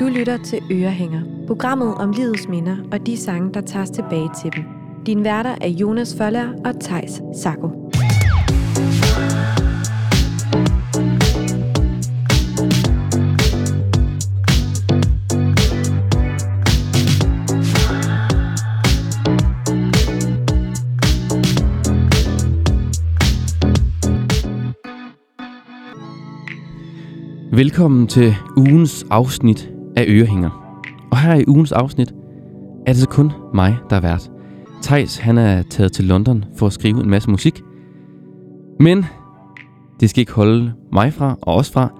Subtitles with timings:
[0.00, 4.52] Du lytter til Ørehænger, programmet om livets minder og de sange, der tages tilbage til
[4.56, 4.64] dem.
[5.06, 7.70] Din værter er Jonas Føller og Tejs Sako.
[27.52, 30.50] Velkommen til ugens afsnit af Ørehænger.
[31.10, 32.14] Og her i ugens afsnit
[32.86, 34.30] er det så kun mig, der er vært.
[34.82, 37.62] Tejs han er taget til London for at skrive en masse musik.
[38.80, 39.04] Men
[40.00, 41.90] det skal ikke holde mig fra og os fra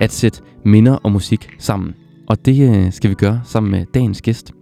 [0.00, 1.94] at sætte minder og musik sammen.
[2.26, 4.52] Og det øh, skal vi gøre sammen med dagens gæst.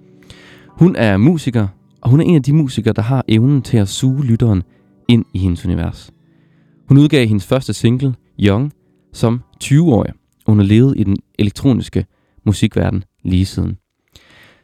[0.69, 1.67] Hun er musiker,
[2.01, 4.63] og hun er en af de musikere, der har evnen til at suge lytteren
[5.09, 6.11] ind i hendes univers.
[6.89, 8.73] Hun udgav hendes første single, Young,
[9.13, 10.13] som 20-årig.
[10.47, 12.07] Hun har levet i den elektroniske
[12.45, 13.79] musikverden lige siden.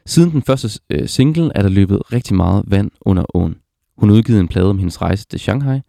[0.05, 3.55] Siden den første øh, single er der løbet rigtig meget vand under åen.
[3.97, 5.79] Hun udgivet en plade om hendes rejse til Shanghai,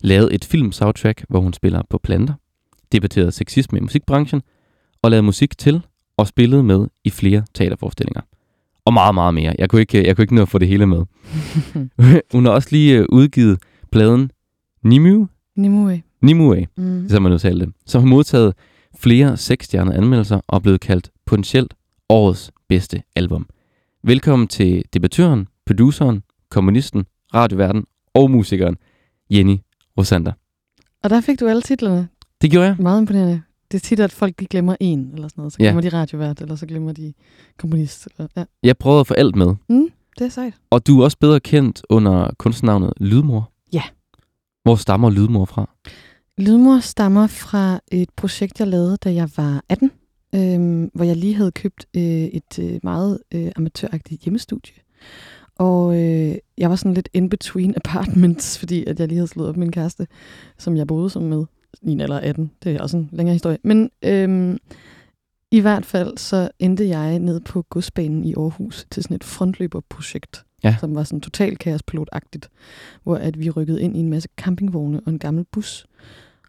[0.00, 2.34] lavet et filmsoundtrack, hvor hun spiller på planter,
[2.92, 4.42] debatteret sexisme i musikbranchen,
[5.02, 5.82] og lavet musik til
[6.16, 8.20] og spillet med i flere teaterforestillinger.
[8.84, 9.54] Og meget, meget mere.
[9.58, 11.04] Jeg kunne ikke, jeg kunne ikke nå at få det hele med.
[12.32, 13.58] hun har også lige øh, udgivet
[13.92, 14.30] pladen
[14.82, 16.02] Nimue, Nimue.
[16.22, 17.08] Nimue, Mm.
[17.08, 18.54] som man udtaler det, som har modtaget
[18.98, 21.74] flere seksstjernede anmeldelser og er blevet kaldt potentielt
[22.08, 23.46] årets bedste album.
[24.02, 28.76] Velkommen til debattøren, produceren, komponisten, radioverden og musikeren,
[29.30, 29.56] Jenny
[29.98, 30.32] Rosander.
[31.04, 32.08] Og der fik du alle titlerne.
[32.42, 32.76] Det gjorde jeg.
[32.78, 33.42] Meget imponerende.
[33.70, 35.52] Det er tit, at folk de glemmer en, eller sådan noget.
[35.52, 35.64] Så Ja.
[35.64, 37.12] glemmer de radiovært, eller så glemmer de
[37.58, 38.08] komponist.
[38.18, 38.44] Eller, ja.
[38.62, 39.46] Jeg prøvede at få alt med,
[40.18, 40.54] Det er sejt.
[40.70, 43.52] og du er også bedre kendt under kunstnavnet Lydmor.
[43.72, 43.82] Ja.
[44.62, 45.70] Hvor stammer Lydmor fra?
[46.38, 49.90] Lydmor stammer fra et projekt, jeg lavede, da jeg var 18,
[50.34, 54.74] øhm, hvor jeg lige havde købt øh, et øh, meget øh, amatøragtigt hjemmestudie.
[55.58, 59.48] Og øh, jeg var sådan lidt in between apartments, fordi at jeg lige havde slået
[59.48, 60.06] op min kæreste,
[60.58, 61.44] som jeg boede som med
[61.82, 62.50] i en alder af 18.
[62.62, 63.58] Det er også en længere historie.
[63.64, 64.58] Men øhm,
[65.50, 70.42] i hvert fald så endte jeg ned på godsbanen i Aarhus til sådan et frontløberprojekt,
[70.64, 70.76] Ja.
[70.80, 72.50] som var sådan totalt kaospilotagtigt,
[73.02, 75.86] hvor at vi rykkede ind i en masse campingvogne og en gammel bus.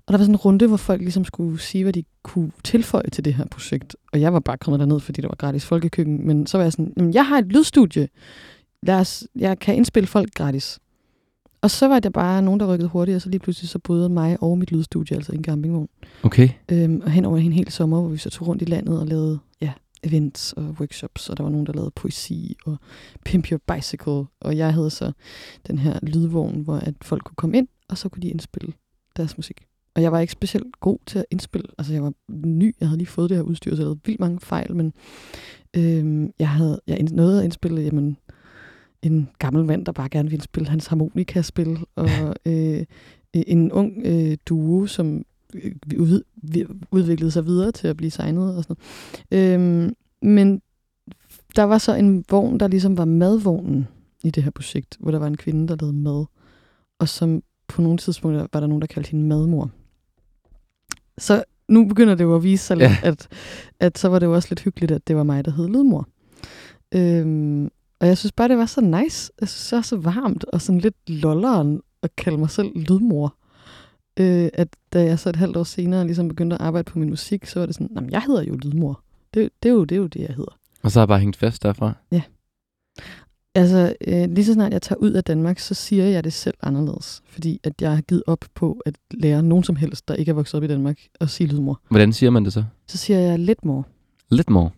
[0.07, 3.09] Og der var sådan en runde, hvor folk ligesom skulle sige, hvad de kunne tilføje
[3.11, 3.95] til det her projekt.
[4.13, 6.27] Og jeg var bare kommet derned, fordi det var gratis folkekøkken.
[6.27, 8.07] Men så var jeg sådan, Jamen, jeg har et lydstudie.
[8.83, 10.79] Lad os, jeg kan indspille folk gratis.
[11.61, 14.09] Og så var der bare nogen, der rykkede hurtigt, og så lige pludselig så boede
[14.09, 15.89] mig og mit lydstudie, altså i en campingvogn.
[16.23, 16.49] Okay.
[16.71, 19.07] Øhm, og hen over en hel sommer, hvor vi så tog rundt i landet og
[19.07, 22.77] lavede ja, events og workshops, og der var nogen, der lavede poesi og
[23.25, 25.11] Pimp Your Bicycle, og jeg havde så
[25.67, 28.73] den her lydvogn, hvor at folk kunne komme ind, og så kunne de indspille
[29.17, 29.67] deres musik.
[29.97, 32.13] Og jeg var ikke specielt god til at indspille, altså jeg var
[32.45, 34.93] ny, jeg havde lige fået det her udstyr, så jeg havde vildt mange fejl, men
[35.77, 38.17] øhm, jeg havde jeg nåede at indspille, jamen,
[39.01, 42.83] en gammel mand, der bare gerne ville spille hans harmonikaspil, og øh,
[43.33, 48.55] en ung øh, duo, som øh, ud, vi- udviklede sig videre til at blive signet
[48.57, 48.75] og sådan
[49.31, 49.53] noget.
[49.53, 50.61] Øhm, men
[51.55, 53.87] der var så en vogn, der ligesom var madvognen
[54.23, 56.25] i det her projekt, hvor der var en kvinde, der lavede mad,
[56.99, 59.71] og som på nogle tidspunkter var der nogen, der kaldte hende madmor.
[61.17, 62.97] Så nu begynder det jo at vise sig lidt, Ja.
[63.03, 63.27] at,
[63.79, 66.07] at så var det jo også lidt hyggeligt, at det var mig, der hed Lydmor.
[66.95, 67.65] Øhm,
[67.99, 69.31] og jeg synes bare, det var så nice.
[69.41, 73.35] Jeg synes, det var så varmt og sådan lidt lolleren at kalde mig selv Lydmor.
[74.19, 77.09] Øh, at da jeg så et halvt år senere ligesom begyndte at arbejde på min
[77.09, 79.01] musik, så var det sådan, "Nå, jeg hedder jo Lydmor.
[79.33, 80.57] Det, det, er jo, det er jo det, jeg hedder.
[80.83, 81.93] Og så har jeg bare hængt fast derfra.
[83.57, 86.57] Altså, øh, lige så snart jeg tager ud af Danmark, så siger jeg det selv
[86.63, 87.21] anderledes.
[87.29, 90.33] Fordi at jeg har givet op på at lære nogen som helst, der ikke er
[90.33, 91.81] vokset op i Danmark, at sige lydmor.
[91.89, 92.63] Hvordan siger man det så?
[92.87, 93.83] Så siger jeg lidt more.
[94.29, 94.69] Lidt more.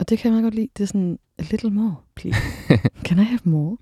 [0.00, 0.68] Og det kan jeg meget godt lide.
[0.76, 2.38] Det er sådan, a little more, please.
[3.06, 3.76] Can I have more?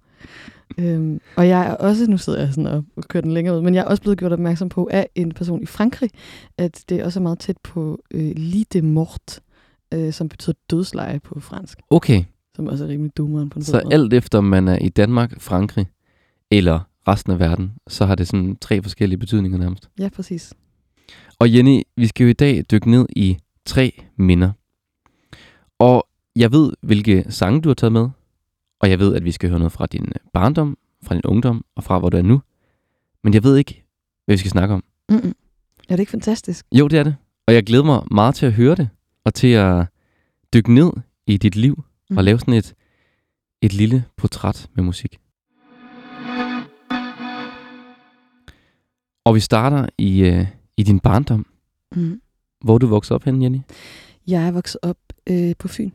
[0.79, 3.63] øhm, og jeg er også, nu sidder jeg sådan og og kører den længere ud,
[3.63, 6.11] men jeg er også blevet gjort opmærksom på af en person i Frankrig,
[6.59, 9.41] at det også er meget tæt på øh, lit de mort,
[9.95, 12.25] øh, som betyder dødsleje på fransk, Okay,
[12.59, 13.95] som også er rimelig dummeren på en så måde.
[13.95, 15.87] alt efter om man er i Danmark, Frankrig
[16.51, 19.89] eller resten af verden, så har det sådan tre forskellige betydninger nærmest.
[19.99, 20.55] Ja, præcis.
[21.39, 24.53] Og Jenny, vi skal jo i dag dykke ned i tre minder.
[25.79, 28.09] Og jeg ved, hvilke sange du har taget med,
[28.81, 31.65] og jeg ved, at vi skal høre noget fra din øh, barndom, fra din ungdom
[31.77, 32.43] og fra hvor du er nu.
[33.25, 33.85] Men jeg ved ikke,
[34.25, 34.85] hvad vi skal snakke om.
[35.09, 35.35] Mm-mm.
[35.89, 36.67] Er det ikke fantastisk?
[36.73, 37.17] Jo, det er det.
[37.47, 38.89] Og jeg glæder mig meget til at høre det,
[39.25, 39.87] og til at
[40.55, 40.93] dykke ned
[41.27, 42.17] i dit liv Mm.
[42.17, 42.75] og lave sådan et,
[43.63, 45.19] et lille portræt med musik.
[49.25, 50.47] Og vi starter i, øh,
[50.77, 51.47] i din barndom.
[51.97, 52.21] Mm.
[52.65, 53.59] Hvor du voksede op henne, Jenny?
[54.27, 54.99] Jeg er vokset op
[55.31, 55.91] øh, på Fyn,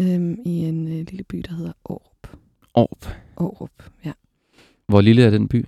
[0.00, 2.36] øh, i en øh, lille by, der hedder Aarup.
[2.74, 3.06] Orp.
[3.36, 4.12] Aarup, ja.
[4.88, 5.66] Hvor lille er den by?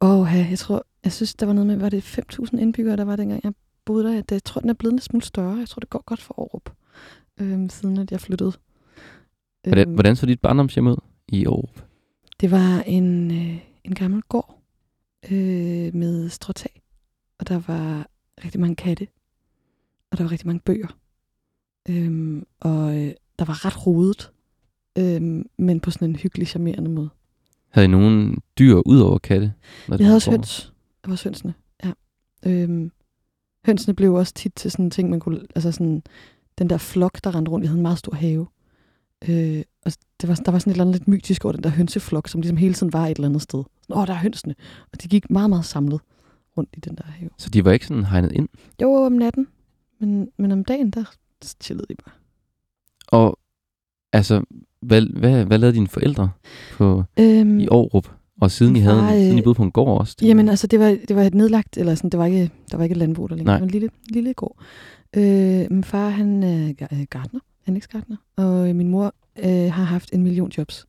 [0.00, 3.16] Og jeg tror, jeg synes, der var noget med, var det 5.000 indbyggere, der var
[3.16, 3.52] dengang jeg
[3.84, 4.22] boede der.
[4.30, 5.56] Jeg tror, den er blevet en smule større.
[5.58, 6.70] Jeg tror, det går godt for Aarup,
[7.40, 8.52] øh, siden at jeg flyttede.
[9.66, 10.96] Hvordan, Øhm, hvordan så dit barndomshjem ud
[11.28, 11.84] i Aarhus?
[12.40, 14.62] Det var en, øh, en gammel gård
[15.30, 16.82] øh, med stråtag,
[17.38, 18.06] og der var
[18.44, 19.06] rigtig mange katte,
[20.10, 20.98] og der var rigtig mange bøger.
[21.88, 24.30] Øhm, og øh, der var ret rodet,
[24.98, 27.08] øhm, men på sådan en hyggelig, charmerende måde.
[27.68, 29.52] Havde I nogen dyr ud over katte?
[29.88, 30.38] det havde også gård?
[30.38, 30.72] høns.
[31.04, 31.54] Der var hønsene,
[31.84, 31.92] ja.
[32.46, 32.92] Øhm,
[33.66, 36.02] hønsene blev også tit til sådan en ting, man kunne, altså sådan,
[36.58, 38.46] den der flok, der rendte rundt, vi havde en meget stor have.
[39.28, 41.70] Øh, og det var, der var sådan et eller andet lidt mytisk over den der
[41.70, 43.58] hønseflok, som ligesom hele tiden var et eller andet sted.
[43.58, 44.54] Åh, oh, der er hønsene.
[44.92, 46.00] Og de gik meget, meget samlet
[46.56, 47.30] rundt i den der have.
[47.38, 48.48] Så de var ikke sådan hegnet ind?
[48.82, 49.46] Jo, om natten,
[50.00, 51.04] men, men om dagen, der
[51.62, 52.14] chillede de bare.
[53.08, 53.38] Og
[54.12, 54.42] altså,
[54.80, 56.30] hvad, hvad, hvad lavede dine forældre
[56.72, 58.04] på, Øhm, i Aarhus?
[58.40, 60.16] Og siden I, havde, far, siden I øh, boede på en gård også?
[60.16, 60.50] tænker Jamen jeg.
[60.50, 62.92] altså, det var, det var et nedlagt, eller sådan, det var ikke, der var ikke
[62.92, 63.52] et landbrug der længere.
[63.52, 63.56] Nej.
[63.58, 64.56] Det var en lille, lille gård.
[65.16, 70.12] Øh, min far, han er gar- øh, gartner, anlægsgartner, og min mor øh, har haft
[70.12, 70.86] en million jobs.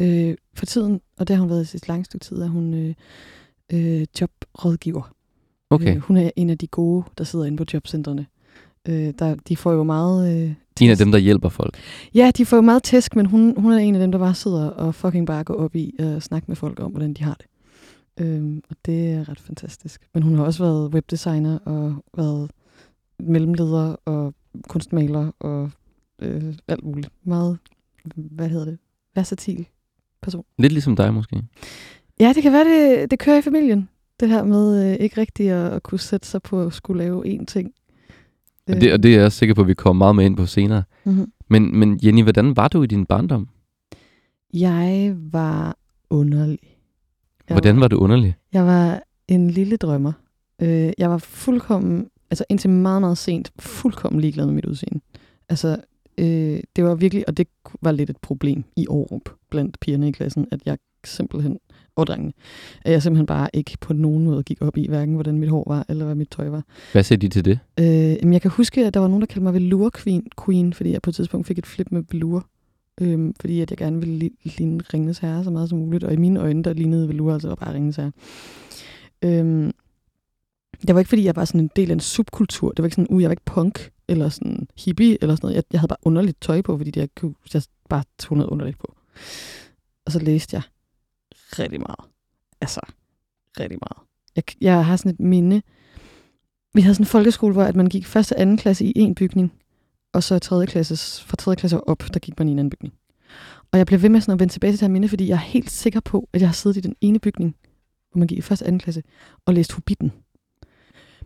[0.00, 2.74] Øh, for tiden, og det har hun været i et langt stykke tid, er hun
[2.74, 2.94] øh,
[3.72, 5.14] øh, jobrådgiver.
[5.70, 5.96] okay.
[5.96, 8.26] Øh, hun er en af de gode, der sidder inde på jobcentrene.
[8.88, 10.36] Øh, der, de får jo meget...
[10.36, 11.04] Øh, en af tæsk.
[11.04, 11.78] dem, der hjælper folk.
[12.14, 14.34] Ja, de får jo meget tæsk, men hun, hun er en af dem, der bare
[14.34, 17.34] sidder og fucking bare går op i at snakke med folk om, hvordan de har
[17.38, 17.46] det.
[18.20, 20.08] Øhm, og det er ret fantastisk.
[20.14, 22.50] Men hun har også været webdesigner og været
[23.18, 24.34] mellemleder og
[24.68, 25.70] kunstmaler og
[26.20, 27.08] øh, alt muligt.
[27.22, 27.58] Meget,
[28.14, 28.78] hvad hedder det,
[29.14, 29.66] versatil
[30.22, 30.44] person.
[30.58, 31.42] Lidt ligesom dig måske.
[32.20, 33.88] Ja, det kan være, det, det kører i familien.
[34.20, 37.26] Det her med øh, ikke rigtig at, at kunne sætte sig på at skulle lave
[37.26, 37.72] én ting.
[38.68, 40.46] Og det, og det er jeg sikker på, at vi kommer meget med ind på
[40.46, 40.82] senere.
[41.04, 41.32] mm-hmm.
[41.48, 43.48] Men, men Jenny, hvordan var du i din barndom?
[44.52, 45.76] Jeg var
[46.10, 46.58] underlig.
[47.48, 48.36] Jeg Hvordan var du underlig?
[48.52, 50.12] Jeg var en lille drømmer.
[50.62, 55.00] Øh, jeg var fuldkommen, altså indtil meget, meget sent, fuldkommen ligeglad med mit udseende.
[55.48, 55.76] Altså,
[56.20, 57.46] øh, det var virkelig, og det
[57.82, 61.58] var lidt et problem i Aarup blandt pigerne i klassen, at jeg simpelthen,
[61.96, 62.32] og drengene,
[62.84, 65.64] at jeg simpelthen bare ikke på nogen måde gik op i, hverken hvordan mit hår
[65.66, 66.64] var, eller hvad mit tøj var.
[66.92, 67.58] Hvad sagde de til det?
[67.80, 70.72] Øh, men jeg kan huske, at der var nogen, der kaldte mig velour queen, queen
[70.72, 72.46] fordi jeg på et tidspunkt fik et flip med velour.
[73.00, 76.04] Øhm, fordi at jeg gerne ville li- ligne Ringenes Herre så meget som muligt.
[76.04, 78.12] Og i mine øjne, der lignede velour altså bare Ringenes Herre.
[79.24, 79.70] Øhm,
[80.86, 82.70] det var ikke, fordi jeg var sådan en del af en subkultur.
[82.70, 85.56] Det var ikke sådan, uh, jeg var ikke punk, eller sådan hippie, eller sådan noget.
[85.56, 88.50] Jeg, jeg havde bare underligt tøj på, fordi det, jeg, kunne, jeg bare tog noget
[88.50, 88.94] underligt på.
[90.06, 90.62] Og så læste jeg
[91.58, 92.10] rigtig meget.
[92.60, 92.80] Altså,
[93.60, 94.06] rigtig meget.
[94.36, 95.62] Jeg, jeg har sådan et minde.
[96.74, 99.14] Vi havde sådan en folkeskole, hvor at man gik første og anden klasse i en
[99.14, 99.52] bygning,
[100.12, 102.94] og så tredje klasse, fra tredje klasse op, der gik man i en anden bygning.
[103.72, 105.34] Og jeg blev ved med sådan at vende tilbage til det her minde, fordi jeg
[105.34, 107.56] er helt sikker på, at jeg har siddet i den ene bygning,
[108.10, 109.02] hvor man gik i første og anden klasse,
[109.46, 110.12] og læst Hobbiten.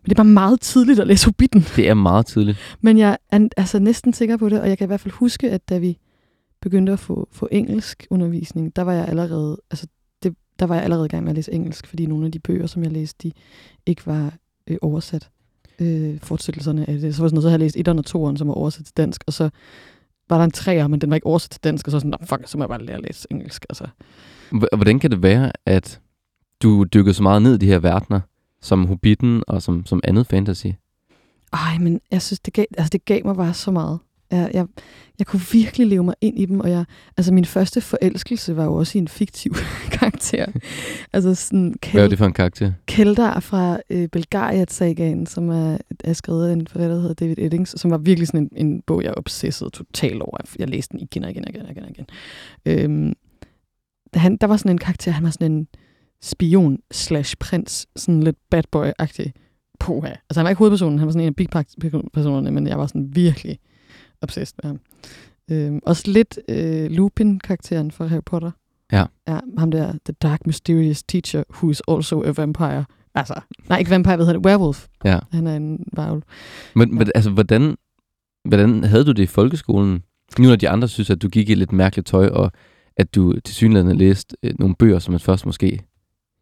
[0.05, 1.65] Men det er bare meget tidligt at læse Hobbiten.
[1.77, 2.59] Det er meget tidligt.
[2.81, 5.51] Men jeg er altså næsten sikker på det, og jeg kan i hvert fald huske,
[5.51, 5.99] at da vi
[6.63, 9.87] begyndte at få, få engelsk undervisning, der var jeg allerede, altså
[10.23, 12.39] det, der var jeg allerede i gang med at læse engelsk, fordi nogle af de
[12.39, 13.33] bøger, som jeg læste, de
[13.87, 14.33] ikke var
[14.67, 15.31] øh, oversat.
[15.79, 17.15] Øh, fortsættelserne af det.
[17.15, 18.97] Så var sådan noget, så havde jeg læst 1'eren og 2'eren, som var oversat til
[18.97, 19.51] dansk, og så
[20.29, 22.27] var der en 3'er, men den var ikke oversat til dansk, og så sådan, "Nå,
[22.27, 23.67] fuck, så må jeg bare lære at læse engelsk.
[23.69, 23.87] Altså.
[24.77, 26.01] Hvordan kan det være, at
[26.63, 28.21] du dykkede så meget ned i de her verdener,
[28.65, 30.67] som Hobbiten og som, som andet fantasy?
[31.53, 33.99] Ej, men jeg synes, det gav, altså, det gav mig bare så meget.
[34.31, 34.67] Jeg, jeg,
[35.19, 36.85] jeg kunne virkelig leve mig ind i dem, og jeg,
[37.17, 39.55] altså min første forelskelse var jo også i en fiktiv
[39.99, 40.47] karakter.
[41.13, 42.73] altså sådan Hvad er det for en karakter?
[42.87, 47.81] Keldar fra øh, Belgariat-sagaen, som er, er skrevet af en forfatter, der hedder David Eddings,
[47.81, 50.39] som var virkelig sådan en, en bog, jeg obsessede totalt over.
[50.59, 51.85] Jeg læste den igen og igen og igen og igen.
[51.85, 52.07] Og igen.
[52.67, 53.13] Øhm,
[54.15, 55.69] han, der var sådan en karakter, han var sådan en
[56.25, 59.33] spion slash prins, sådan lidt bad boy-agtig.
[59.81, 60.09] Puha.
[60.09, 61.49] Altså han var ikke hovedpersonen, han var sådan en af big
[62.15, 63.59] personerne, men jeg var sådan virkelig
[64.23, 64.81] obsessed med ham.
[65.51, 68.51] Øhm, også lidt øh, Lupin-karakteren fra Harry Potter.
[68.93, 69.05] Ja.
[69.29, 72.85] Ja, ham der, the dark mysterious teacher, who is also a vampire.
[73.15, 74.47] Altså, nej, ikke vampire, hvad hedder det?
[74.47, 74.87] Werewolf.
[75.05, 75.19] Ja.
[75.33, 76.23] Han er en varvel.
[76.75, 77.77] Men, men altså, hvordan,
[78.49, 80.03] hvordan havde du det i folkeskolen?
[80.39, 82.53] Nu når de andre synes, at du gik i lidt mærkeligt tøj, og
[82.97, 85.85] at du til synligheden læste øh, nogle bøger, som man først måske...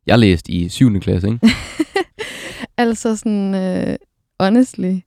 [0.07, 1.01] Jeg læste i 7.
[1.01, 1.49] klasse, ikke?
[2.77, 3.95] altså sådan, uh,
[4.41, 4.99] honestly,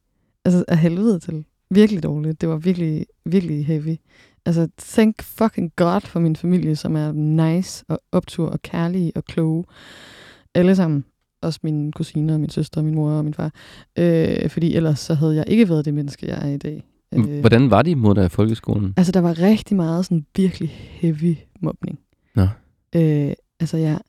[0.46, 1.46] altså af helvede til.
[1.70, 2.42] Virkelig dårligt.
[2.42, 3.96] Det var virkelig, virkelig heavy.
[4.46, 9.26] Altså, thank fucking God for min familie, som er nice og optur og kærlige og
[9.26, 9.64] kloge.
[10.56, 11.06] Alle sammen.
[11.42, 13.52] Også mine kusiner, min søster, min mor og min far.
[13.98, 16.84] Øh, fordi ellers så havde jeg ikke været det menneske, jeg er i dag.
[17.14, 18.94] Øh, Hvordan var de mod dig i folkeskolen?
[18.98, 22.00] Altså, der var rigtig meget sådan virkelig heavy mobning.
[22.36, 22.48] Nå.
[22.96, 24.00] Øh, altså, jeg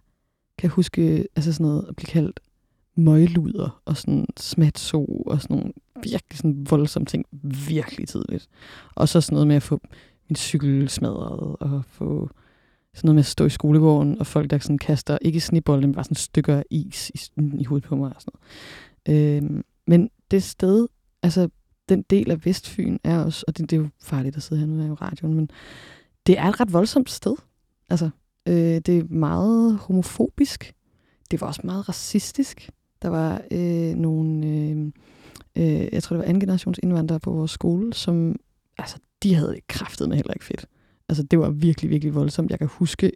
[0.58, 2.40] kan huske altså sådan noget at blive kaldt
[2.96, 5.72] møgluder og sådan smatso og sådan nogle
[6.02, 7.24] virkelig sådan voldsomme ting
[7.68, 8.48] virkelig tidligt.
[8.94, 9.80] Og så sådan noget med at få
[10.28, 12.30] min cykel smadret og få
[12.94, 15.94] sådan noget med at stå i skolegården og folk, der sådan kaster ikke snibolde, men
[15.94, 17.20] bare sådan stykker af is i,
[17.58, 18.32] i hovedet på mig og sådan
[19.06, 19.42] noget.
[19.42, 20.86] Øhm, men det sted,
[21.22, 21.48] altså
[21.88, 24.66] den del af Vestfyn er også, og det, det er jo farligt at sidde her
[24.66, 25.50] nu, er jo radioen, men
[26.26, 27.36] det er et ret voldsomt sted.
[27.90, 28.10] Altså,
[28.48, 30.72] øh, det er meget homofobisk.
[31.30, 32.70] Det var også meget racistisk.
[33.02, 34.92] Der var øh, nogle, øh,
[35.56, 38.36] øh, jeg tror det var anden generations indvandrere på vores skole, som,
[38.78, 40.66] altså, de havde det kraftet med heller ikke fedt.
[41.08, 42.50] Altså, det var virkelig, virkelig voldsomt.
[42.50, 43.12] Jeg kan huske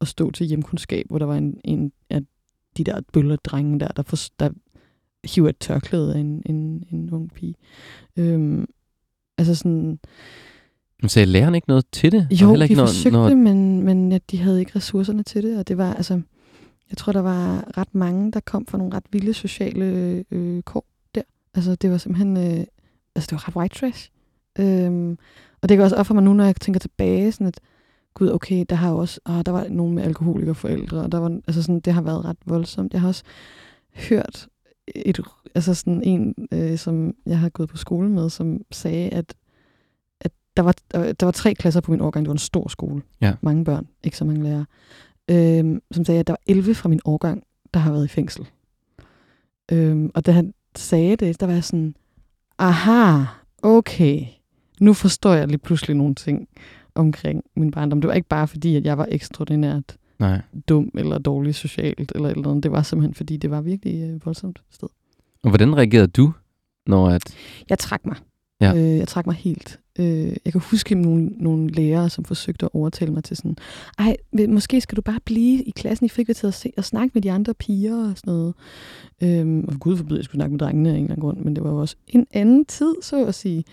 [0.00, 2.20] at stå til hjemkundskab, hvor der var en, en af
[2.76, 4.50] de der bøller drenge der, der, for, der
[5.24, 7.54] hiver et tørklæde af en, en, en ung pige.
[8.16, 8.66] Øhm,
[9.38, 9.98] altså sådan...
[11.02, 12.28] Men sagde læreren ikke noget til det?
[12.30, 13.38] Jo, heller de ikke noget, forsøgte, noget...
[13.38, 16.20] men, men ja, de havde ikke ressourcerne til det, og det var altså...
[16.90, 19.84] Jeg tror, der var ret mange, der kom fra nogle ret vilde sociale
[20.30, 21.22] øh, kår der.
[21.54, 22.36] Altså, det var simpelthen...
[22.36, 22.64] Øh,
[23.14, 24.10] altså, det var ret white trash.
[24.58, 25.18] Øhm,
[25.62, 27.60] og det går også op for mig nu, når jeg tænker tilbage, sådan at,
[28.14, 31.62] gud, okay, der har også, ah, der var nogen med alkoholikerforældre, og der var, altså
[31.62, 32.92] sådan, det har været ret voldsomt.
[32.92, 33.22] Jeg har også
[33.94, 34.48] hørt
[34.94, 35.20] et,
[35.54, 39.34] altså sådan en, øh, som jeg har gået på skole med, som sagde, at
[40.58, 40.74] der, var,
[41.12, 43.34] der var tre klasser på min årgang, det var en stor skole, Ja.
[43.40, 44.66] mange børn, ikke så mange lærere,
[45.30, 47.42] øh, som sagde, at der var 11 fra min årgang,
[47.74, 48.46] der har været i fængsel.
[49.72, 51.94] Øh, og da han sagde det, der var jeg sådan,
[52.58, 53.24] aha,
[53.62, 54.24] okay,
[54.80, 56.48] nu forstår jeg lige pludselig nogle ting
[56.94, 58.00] omkring min barndom.
[58.00, 60.40] Det var ikke bare fordi, at jeg var ekstraordinært Nej.
[60.68, 62.62] dum eller dårlig socialt eller eller andet.
[62.62, 64.88] Det var simpelthen fordi, det var virkelig øh, voldsomt sted.
[65.42, 66.32] Og hvordan reagerede du,
[66.86, 67.34] når at...
[67.68, 68.16] Jeg trak mig.
[68.60, 68.74] Ja.
[68.76, 69.80] Øh, jeg trak mig helt.
[69.98, 73.56] Øh, jeg kan huske nogle, nogle lærere, som forsøgte at overtale mig til sådan,
[73.98, 74.16] ej,
[74.48, 77.32] måske skal du bare blive i klassen i frikvarteret og, se, og snakke med de
[77.32, 78.54] andre piger og sådan noget.
[79.22, 81.38] Øhm, og gud forbyde, at jeg skulle snakke med drengene af en eller anden grund,
[81.38, 83.64] men det var jo også en anden tid, så at sige.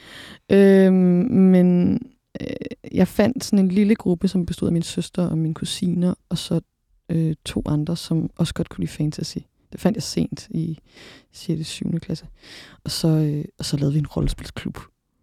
[0.51, 0.93] Øhm,
[1.31, 1.99] men
[2.41, 2.47] øh,
[2.91, 6.37] jeg fandt sådan en lille gruppe, som bestod af min søster og mine kusiner, og
[6.37, 6.61] så
[7.09, 9.37] øh, to andre, som også godt kunne lide fantasy.
[9.71, 10.79] Det fandt jeg sent i
[11.31, 11.59] 6.
[11.59, 11.99] og 7.
[11.99, 12.25] klasse.
[12.83, 14.79] Og så, øh, og så lavede vi en rollespilsklub.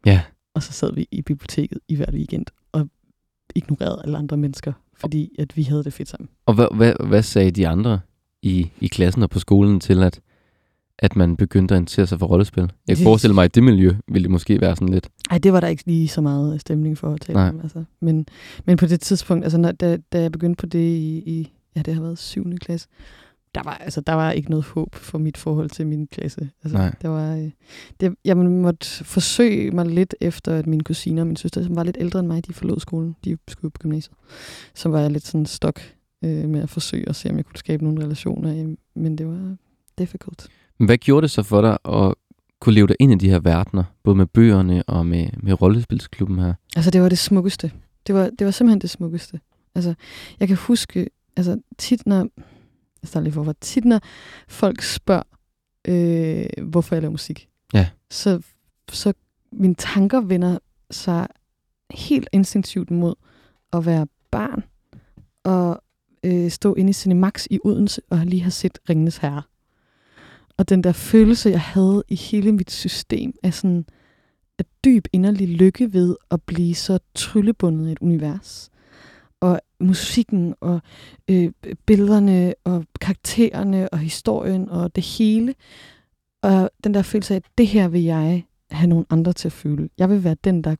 [0.07, 0.21] Ja.
[0.55, 2.89] Og så sad vi i biblioteket i hver weekend og
[3.55, 6.29] ignorerede alle andre mennesker, fordi at vi havde det fedt sammen.
[6.47, 8.01] Og hvad, hvad, hvad sagde de andre
[8.43, 10.21] i, i klassen og på skolen til, at,
[10.99, 12.73] at man begyndte at interessere sig for rollespil?
[12.89, 15.09] Jeg kan forestille mig, at i det miljø ville det måske være sådan lidt...
[15.31, 17.49] Ej, det var der ikke lige så meget stemning for at tale Nej.
[17.49, 17.61] om.
[17.61, 17.85] Altså.
[18.01, 18.27] Men,
[18.65, 21.83] men på det tidspunkt, altså når, da, da jeg begyndte på det i, i, ja,
[21.83, 22.57] det har været 7.
[22.57, 22.89] klasse,
[23.55, 26.51] der var, altså, der var ikke noget håb for mit forhold til min klasse.
[26.65, 26.95] Altså, Nej.
[27.03, 27.51] Der var, øh,
[28.01, 31.83] det, jeg måtte forsøge mig lidt efter, at mine kusiner og min søster, som var
[31.83, 33.17] lidt ældre end mig, de forlod skolen.
[33.25, 34.17] De skulle på gymnasiet.
[34.75, 35.81] Så var jeg lidt sådan stok
[36.25, 38.65] øh, med at forsøge at se, om jeg kunne skabe nogle relationer.
[38.65, 39.57] øh, Men det var
[39.99, 40.49] difficult.
[40.79, 42.15] Men hvad gjorde det så for dig at
[42.61, 46.39] kunne leve dig ind i de her verdener, både med bøgerne og med, med rollespilsklubben
[46.39, 46.55] her?
[46.77, 47.73] Altså, det var det smukkeste.
[48.07, 49.41] Det var, det var simpelthen det smukkeste.
[49.75, 49.95] Altså,
[50.41, 52.29] jeg kan huske, altså tit når,
[53.03, 54.01] jeg starter lige forfra, tit når
[54.49, 55.23] folk spørger,
[55.89, 57.89] øh, hvorfor jeg laver musik, Ja.
[58.11, 58.43] så,
[58.93, 59.13] så
[59.53, 60.59] mine tanker vender
[60.91, 61.27] sig
[61.91, 63.15] helt instinktivt mod
[63.73, 64.65] at være barn
[65.45, 65.83] og
[66.25, 69.43] øh, stå inde i Cinemax i Odense og lige have set Ringenes Herre.
[70.57, 73.87] Og den der følelse, jeg havde i hele mit system af sådan
[74.59, 78.71] af dyb inderlig lykke ved at blive så tryllebundet i et univers.
[79.83, 80.81] Musikken og
[81.31, 81.53] øh,
[81.87, 85.55] billederne og karaktererne og historien og det hele.
[86.43, 89.53] Og den der følelse af, at det her vil jeg have nogle andre til at
[89.53, 89.89] føle.
[89.99, 90.77] Jeg vil være den, der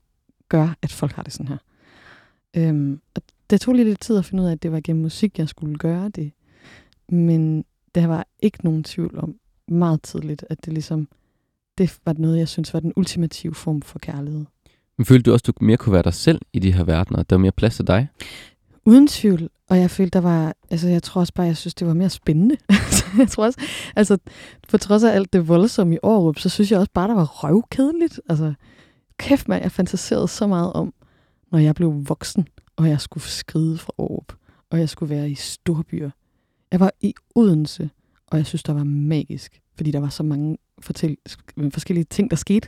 [0.49, 1.57] gør, at folk har det sådan her.
[2.55, 5.01] Øhm, og det tog lige lidt tid at finde ud af, at det var gennem
[5.01, 6.31] musik, jeg skulle gøre det.
[7.09, 9.35] Men der var ikke nogen tvivl om
[9.67, 11.07] meget tidligt, at det ligesom,
[11.77, 14.45] det var noget, jeg synes var den ultimative form for kærlighed.
[14.97, 17.19] Men følte du også, at du mere kunne være dig selv i de her verdener?
[17.19, 18.07] at Der var mere plads til dig?
[18.85, 19.49] Uden tvivl.
[19.69, 22.09] Og jeg følte, der var, altså jeg tror også bare, jeg synes, det var mere
[22.09, 22.57] spændende.
[22.69, 23.59] Altså, jeg tror også,
[23.95, 24.17] altså
[24.69, 27.25] på trods af alt det voldsomme i Aarup, så synes jeg også bare, der var
[27.25, 28.21] røvkedeligt.
[28.29, 28.53] Altså
[29.17, 30.93] kæft mig, jeg fantaserede så meget om,
[31.51, 34.33] når jeg blev voksen, og jeg skulle skride fra Aarup,
[34.69, 36.09] og jeg skulle være i storbyer.
[36.71, 37.89] Jeg var i Odense,
[38.27, 41.17] og jeg synes, der var magisk, fordi der var så mange fortæl-
[41.73, 42.67] forskellige ting, der skete.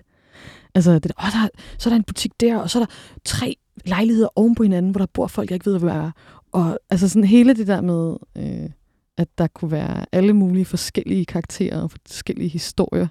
[0.75, 2.93] Altså, det der, åh, der, så er der en butik der, og så er der
[3.25, 6.11] tre lejligheder oven på hinanden, hvor der bor folk, jeg ikke ved, hvad er.
[6.51, 8.69] Og altså sådan hele det der med, øh,
[9.17, 13.07] at der kunne være alle mulige forskellige karakterer og forskellige historier,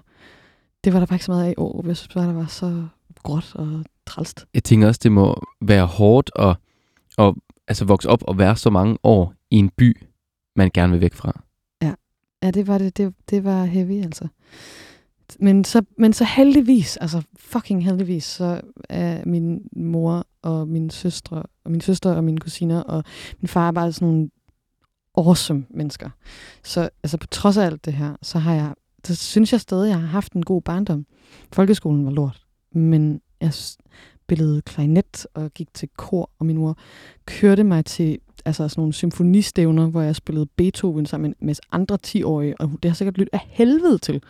[0.83, 1.87] det var der så meget af i år.
[1.87, 2.87] Jeg synes bare, der var så
[3.23, 4.45] gråt og trælst.
[4.53, 6.55] Jeg tænker også, det må være hårdt at,
[7.17, 7.33] at
[7.67, 9.97] altså vokse op og være så mange år i en by,
[10.55, 11.41] man gerne vil væk fra.
[12.43, 12.97] Ja, det var det.
[12.97, 14.27] Det, det var heavy, altså.
[15.39, 21.43] Men så, men så heldigvis, altså fucking heldigvis, så er min mor og min søstre,
[21.63, 23.03] og min søster og mine kusiner og
[23.41, 24.29] min far er bare sådan nogle
[25.17, 26.09] awesome mennesker.
[26.63, 29.83] Så altså på trods af alt det her, så har jeg, så synes jeg stadig,
[29.83, 31.05] at jeg har haft en god barndom.
[31.53, 36.77] Folkeskolen var lort, men jeg spillede klarinet og gik til kor, og min mor
[37.25, 42.61] kørte mig til altså sådan nogle symfonistævner, hvor jeg spillede Beethoven sammen med andre 10-årige,
[42.61, 44.23] og det har sikkert lyttet af helvede til.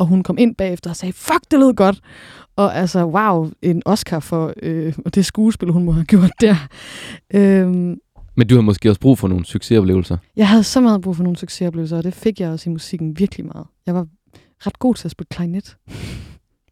[0.00, 2.00] Og hun kom ind bagefter og sagde, fuck, det lød godt.
[2.56, 6.56] Og altså, wow, en Oscar for øh, det skuespil, hun må have gjort der.
[7.34, 7.98] Øhm,
[8.36, 10.16] Men du har måske også brug for nogle succesoplevelser.
[10.36, 13.18] jeg havde så meget brug for nogle succesoplevelser, og det fik jeg også i musikken
[13.18, 13.66] virkelig meget.
[13.86, 14.06] Jeg var
[14.66, 15.76] ret god til at spille klarinet.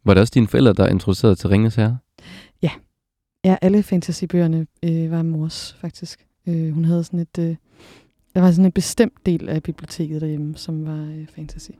[0.05, 1.97] Var det også dine forældre, der introducerede til Ringens Herre?
[3.43, 6.25] Ja, alle fantasybøgerne øh, var mors, faktisk.
[6.47, 7.37] Øh, hun havde sådan et...
[7.39, 7.55] Øh,
[8.35, 11.71] der var sådan en bestemt del af biblioteket derhjemme, som var øh, fantasy.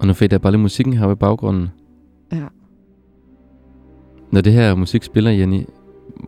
[0.00, 1.68] Og nu fik jeg bare lidt musikken her i baggrunden.
[2.32, 2.46] Ja.
[4.32, 5.64] Når det her musik spiller, Jenny,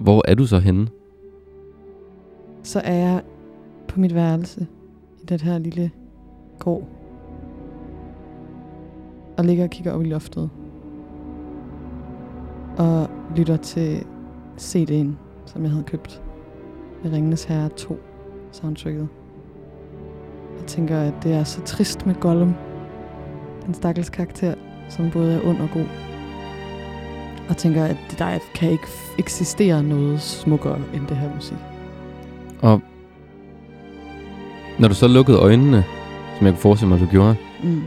[0.01, 0.89] hvor er du så henne?
[2.63, 3.23] Så er jeg
[3.89, 4.67] på mit værelse
[5.23, 5.91] i det her lille
[6.59, 6.89] gård.
[9.39, 10.51] Og ligger og kigger op i loftet.
[12.79, 14.05] Og lytter til
[14.59, 15.09] CD'en,
[15.47, 16.23] som jeg havde købt.
[17.03, 17.99] Med Ringenes Herre 2
[18.53, 19.09] soundtracket.
[20.59, 22.55] Jeg tænker, at det er så trist med Gollum.
[23.67, 24.55] Den stakkels karakter,
[24.89, 25.85] som både er ond og god.
[27.49, 28.87] Og tænker, at der kan ikke
[29.19, 31.57] eksistere noget smukkere end det her musik.
[32.63, 32.81] Og
[34.79, 35.85] når du så lukkede øjnene,
[36.39, 37.83] som jeg kunne forestille mig, du gjorde, Mm.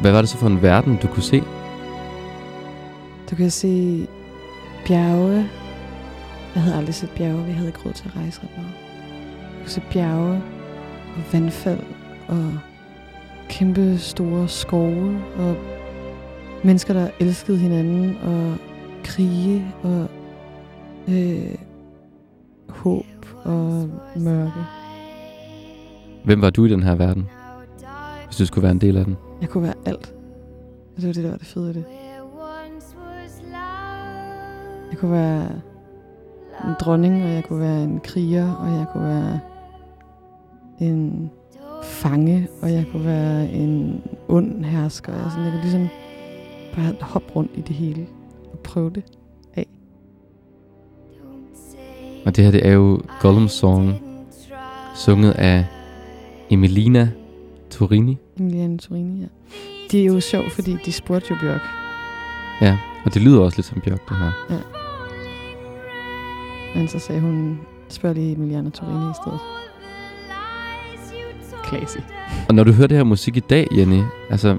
[0.00, 1.42] hvad var det så for en verden, du kunne se?
[3.30, 4.06] Du kan se
[4.86, 5.48] bjerge.
[6.54, 7.44] Jeg havde aldrig set bjerge.
[7.44, 8.72] Vi havde ikke råd til at rejse ret meget.
[9.54, 10.34] Du kan se bjerge
[11.16, 11.80] og vandfald
[12.28, 12.58] og
[13.48, 15.56] kæmpe store skove og
[16.64, 18.56] mennesker, der elskede hinanden og
[19.04, 20.06] krige og
[21.08, 21.54] øh,
[22.68, 24.60] håb og mørke.
[26.24, 27.28] Hvem var du i den her verden,
[28.26, 29.16] hvis du skulle være en del af den?
[29.40, 30.14] Jeg kunne være alt.
[30.96, 31.84] Og det var det, der var det fede i det.
[34.90, 35.48] Jeg kunne være
[36.64, 39.40] en dronning, og jeg kunne være en kriger, og jeg kunne være
[40.78, 41.30] en
[41.84, 45.12] fange, og jeg kunne være en ond hersker.
[45.12, 45.88] Jeg, sådan, jeg kunne ligesom
[46.74, 48.06] bare hoppe rundt i det hele
[48.52, 49.02] og prøve det.
[52.26, 53.94] Og det her, det er jo Gollum Song,
[54.96, 55.66] sunget af
[56.50, 57.10] Emilina
[57.70, 58.18] Torini.
[58.38, 59.26] Emiliane Torini, ja.
[59.90, 61.60] Det er jo sjovt, fordi de spurgte jo Bjørk.
[62.60, 64.32] Ja, og det lyder også lidt som Bjørk, det her.
[66.76, 69.40] Men så sagde hun, spørg lige Emiliane Torini i stedet.
[71.74, 71.98] Classy.
[72.48, 74.58] Og når du hører det her musik i dag, Jenny, altså,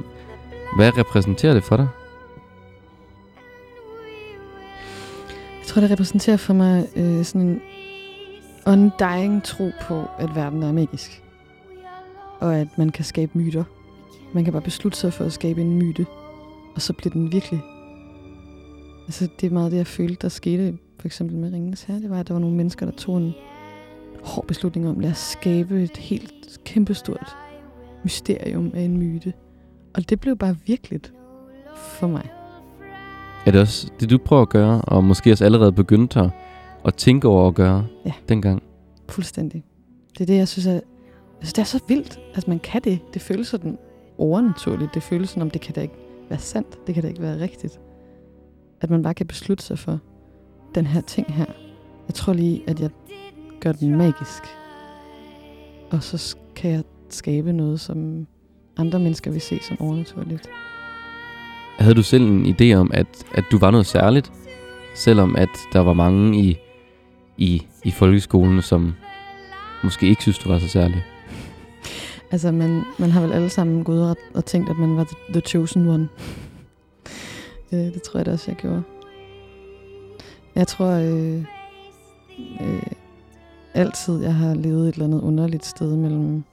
[0.76, 1.88] hvad repræsenterer det for dig?
[5.60, 7.62] Jeg tror, det repræsenterer for mig øh, sådan en
[8.68, 11.24] undying tro på, at verden er magisk.
[12.40, 13.64] Og at man kan skabe myter.
[14.34, 16.06] Man kan bare beslutte sig for at skabe en myte,
[16.76, 17.62] og så bliver den virkelig.
[19.06, 22.02] Altså, det er meget det, jeg følte, der skete for eksempel med Ringens Herre.
[22.02, 23.34] Det var, at der var nogle mennesker, der tog en
[24.26, 27.38] hård beslutning om, lad os skabe et helt kæmpestort
[28.04, 29.34] mysterium af en myte.
[29.94, 31.14] Og det blev bare virkeligt
[31.78, 32.30] for mig.
[33.46, 36.30] Er det også det, du prøver at gøre, og måske også allerede begyndt at,
[36.86, 38.12] at tænke over at gøre Ja.
[38.30, 38.64] dengang?
[39.10, 39.64] Fuldstændig.
[40.14, 40.80] Det er det, jeg synes, er,
[41.40, 43.00] synes, det er så vildt, at man kan det.
[43.14, 43.78] Det føles sådan
[44.18, 44.94] overnaturligt.
[44.94, 45.96] Det føles som om, det kan da ikke
[46.30, 46.88] være sandt.
[46.88, 47.80] Det kan da ikke være rigtigt.
[48.82, 50.00] At man bare kan beslutte sig for
[50.76, 51.46] den her ting her.
[52.08, 52.90] Jeg tror lige, at jeg
[53.60, 54.44] gør den magisk.
[55.92, 58.28] Og så kan jeg skabe noget, som
[58.78, 60.50] andre mennesker vil se som overnaturligt.
[61.80, 64.32] Havde du selv en idé om, at, at du var noget særligt,
[64.96, 66.58] selvom at der var mange i,
[67.38, 68.94] i, i folkeskolen, som
[69.84, 71.04] måske ikke synes, du var så særlig?
[72.32, 75.16] Altså, man, man har vel alle sammen gået og, og tænkt, at man var the,
[75.34, 76.08] the chosen one.
[77.74, 78.84] øh, det tror jeg da også, jeg gjorde.
[80.56, 81.44] Jeg tror øh,
[82.62, 82.82] øh,
[83.76, 86.44] altid, jeg har levet et eller andet underligt sted mellem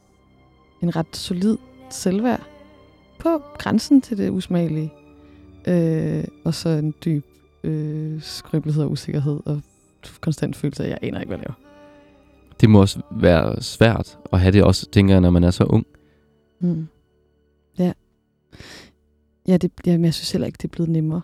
[0.82, 1.56] en ret solid
[1.90, 2.40] selvværd
[3.18, 4.92] på grænsen til det usmagelige,
[5.66, 7.24] øh, og så en dyb
[7.64, 9.62] øh, skrøbelighed og usikkerhed og
[10.20, 11.58] konstant følelse af, at jeg aner ikke, hvad jeg laver.
[12.60, 15.64] Det må også være svært at have det også, tænker jeg, når man er så
[15.64, 15.86] ung.
[16.60, 16.88] Mm.
[17.78, 17.92] Ja.
[19.48, 21.20] Ja, det, jamen, jeg synes heller ikke, det er blevet nemmere.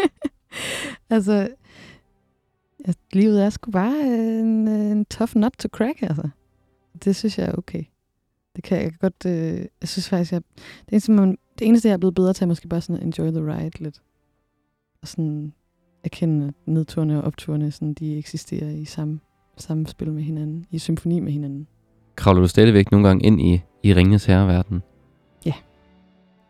[1.10, 1.48] altså,
[2.86, 4.06] ja, livet er sgu bare
[4.40, 6.28] en, en tough nut to crack, altså.
[7.04, 7.84] Det synes jeg er okay.
[8.56, 9.26] Det kan jeg godt...
[9.26, 12.44] Øh, jeg synes faktisk, jeg, det, eneste, man, det eneste, jeg er blevet bedre til,
[12.44, 14.02] er måske bare sådan at enjoy the ride lidt.
[15.02, 15.52] Og sådan
[16.04, 19.20] erkende, at nedturene og opturene, sådan, de eksisterer i samme,
[19.56, 21.66] samme spil med hinanden, i symfoni med hinanden.
[22.16, 24.82] Kravler du stadigvæk nogle gange ind i, i Ringens Herreverden?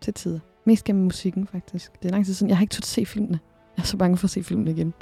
[0.01, 0.41] Til tider.
[0.67, 2.03] Mest gennem musikken, faktisk.
[2.03, 2.49] Det er lang tid siden.
[2.49, 3.39] Jeg har ikke turt se filmene.
[3.77, 4.95] Jeg er så bange for at se filmene igen.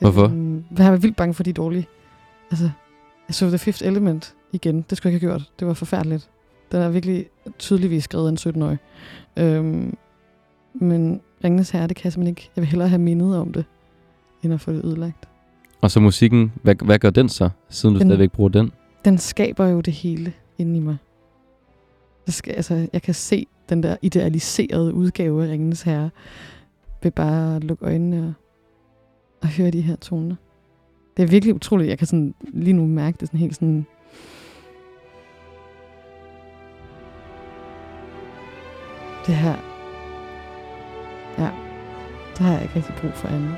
[0.00, 0.24] Hvorfor?
[0.24, 1.86] Øhm, jeg er vildt bange for, de dårlige.
[2.50, 2.70] Altså,
[3.28, 4.84] jeg så The Fifth Element igen.
[4.90, 5.50] Det skulle jeg ikke have gjort.
[5.58, 6.28] Det var forfærdeligt.
[6.72, 7.26] Den er virkelig
[7.58, 8.78] tydeligvis skrevet af en 17-årig.
[9.36, 9.96] Øhm,
[10.74, 12.50] men Ringenes Herre, det kan jeg simpelthen ikke.
[12.56, 13.64] Jeg vil hellere have mindet om det,
[14.42, 15.28] end at få det ødelagt.
[15.80, 18.72] Og så musikken, hvad, hvad gør den så, siden du Den- stadigvæk bruger den?
[19.04, 20.96] Den skaber jo det hele inde i mig.
[22.26, 26.10] Det skal, altså, jeg kan se den der idealiserede udgave af Ringenes Herre
[27.04, 28.32] ved bare at lukke øjnene og,
[29.42, 30.36] og høre de her toner.
[31.16, 31.88] Det er virkelig utroligt.
[31.90, 33.86] Jeg kan sådan lige nu mærke det sådan helt sådan...
[39.26, 39.54] Det her...
[41.38, 41.50] Ja,
[42.30, 43.54] det har jeg ikke rigtig brug for andet.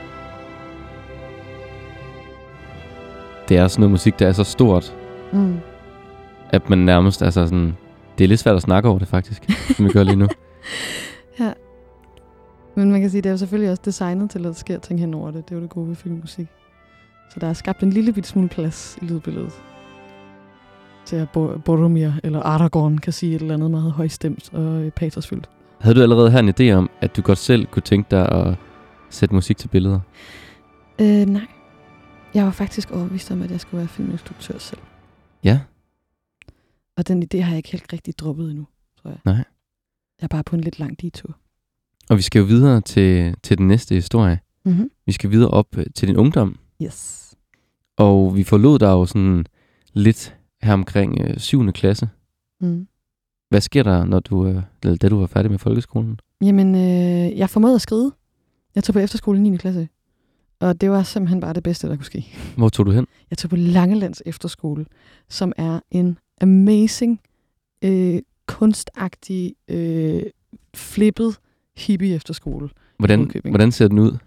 [3.48, 4.96] Det er sådan noget musik, der er så stort,
[5.32, 5.56] Mm.
[6.50, 7.76] at man nærmest, altså sådan,
[8.18, 10.26] det er lidt svært at snakke over det faktisk, som vi gør lige nu.
[12.76, 15.00] Men man kan sige, det er jo selvfølgelig også designet til, at der sker ting
[15.00, 15.48] hen over det.
[15.48, 16.46] Det er jo det gode ved filmmusik.
[17.30, 19.52] Så der er skabt en lille bit smule plads i lydbilledet.
[21.04, 24.90] Til at Bo- Boromir eller Aragorn kan sige et eller andet meget højstemt og øh,
[24.90, 25.50] patosfyldt.
[25.80, 28.56] Havde du allerede her en idé om, at du godt selv kunne tænke dig at
[29.10, 30.00] sætte musik til billeder?
[31.00, 31.46] Øh, nej.
[32.34, 34.80] Jeg var faktisk overbevist om, at jeg skulle være filminstruktør selv.
[35.44, 35.60] Ja.
[36.96, 38.66] Og den idé har jeg ikke helt rigtig droppet endnu,
[39.02, 39.18] tror jeg.
[39.24, 39.34] Nej.
[39.34, 41.36] Jeg er bare på en lidt lang detur.
[42.10, 44.40] Og vi skal jo videre til, til den næste historie.
[44.64, 44.90] Mm-hmm.
[45.06, 46.58] Vi skal videre op øh, til din ungdom.
[46.82, 47.34] Yes.
[47.96, 49.46] Og vi forlod dig jo sådan
[49.92, 51.72] lidt her omkring øh, 7.
[51.72, 52.08] klasse.
[52.60, 52.86] Mm.
[53.48, 56.20] Hvad sker der, når du, øh, da du var færdig med folkeskolen?
[56.40, 58.12] Jamen, øh, jeg formåede at skride.
[58.74, 59.56] Jeg tog på efterskole i 9.
[59.56, 59.88] klasse.
[60.60, 62.26] Og det var simpelthen bare det bedste, der kunne ske.
[62.56, 63.06] Hvor tog du hen?
[63.30, 64.86] Jeg tog på Langelands Efterskole,
[65.28, 67.20] som er en amazing,
[67.82, 70.22] øh, kunstagtig, øh,
[70.74, 71.38] flippet
[71.76, 72.68] hippie efterskole.
[72.98, 74.18] Hvordan, hvordan ser den ud?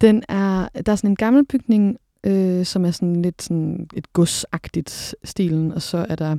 [0.00, 4.12] Den er, der er sådan en gammel bygning, øh, som er sådan lidt sådan et
[4.12, 6.36] godsagtigt stilen, og så er der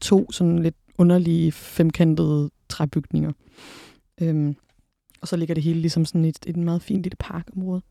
[0.00, 3.32] to sådan lidt underlige femkantede træbygninger.
[4.20, 4.56] Øhm,
[5.20, 7.82] og så ligger det hele ligesom sådan i et, et meget fint lille parkområde.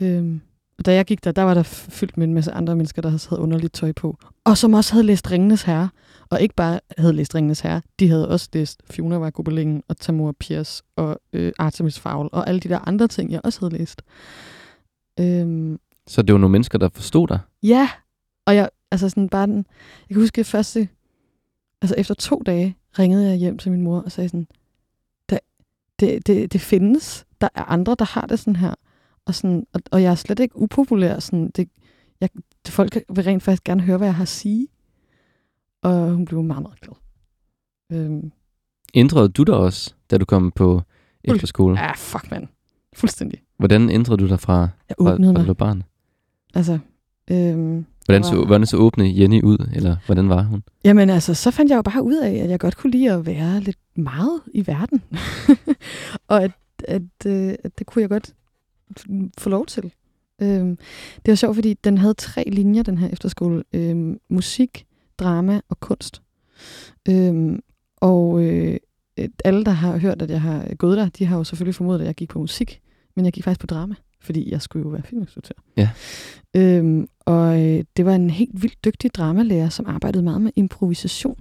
[0.00, 0.40] Øhm,
[0.78, 3.08] og da jeg gik der, der var der fyldt med en masse andre mennesker, der
[3.08, 4.18] havde underligt tøj på.
[4.44, 5.88] Og som også havde læst Ringenes Herre.
[6.30, 9.96] Og ikke bare havde læst Ringenes Herre, de havde også læst Fiona var Gobelingen og
[9.96, 13.78] Tamora Pierce og øh, Artemis Fowl og alle de der andre ting, jeg også havde
[13.78, 14.02] læst.
[15.20, 17.38] Øhm, Så det var nogle mennesker, der forstod dig.
[17.62, 17.88] Ja,
[18.46, 19.56] og jeg, altså sådan bare den,
[20.08, 20.88] jeg kan huske at første,
[21.82, 24.48] altså efter to dage ringede jeg hjem til min mor og sagde sådan,
[25.30, 25.38] det,
[26.00, 28.74] det, det, det findes, der er andre, der har det sådan her,
[29.26, 31.68] og, sådan, og, og jeg er slet ikke upopulær, sådan, det,
[32.20, 32.28] jeg,
[32.68, 34.68] folk vil rent faktisk gerne høre, hvad jeg har at sige,
[35.82, 36.94] og hun blev meget, meget glad.
[37.92, 38.32] Øhm,
[38.94, 40.82] Ændrede du dig også, da du kom på
[41.24, 41.80] efterskole?
[41.80, 42.46] ja, fuck mand,
[42.96, 43.40] fuldstændig.
[43.58, 44.58] Hvordan ændrede du dig fra,
[44.88, 45.82] Jeg fra, åbnede fra du barn?
[46.54, 46.78] altså,
[47.30, 50.62] øhm, Hvordan så, var- hvordan så åbne Jenny ud, eller hvordan var hun?
[50.84, 53.26] Jamen altså, så fandt jeg jo bare ud af, at jeg godt kunne lide at
[53.26, 55.02] være lidt meget i verden.
[56.28, 56.50] og at,
[56.88, 58.34] at, øh, at det kunne jeg godt
[59.38, 59.92] få lov til.
[60.42, 60.78] Øhm,
[61.16, 63.64] det var sjovt, fordi den havde tre linjer, den her efterskole.
[63.72, 64.86] Øhm, musik,
[65.18, 66.22] drama og kunst.
[67.08, 67.60] Øhm,
[67.96, 68.76] og øh,
[69.44, 72.06] alle, der har hørt, at jeg har gået der, de har jo selvfølgelig formodet, at
[72.06, 72.80] jeg gik på musik.
[73.16, 75.54] Men jeg gik faktisk på drama, fordi jeg skulle jo være filminstruktør.
[75.76, 75.90] Ja.
[76.56, 81.38] Øhm, og øh, det var en helt vildt dygtig dramalærer, som arbejdede meget med improvisation,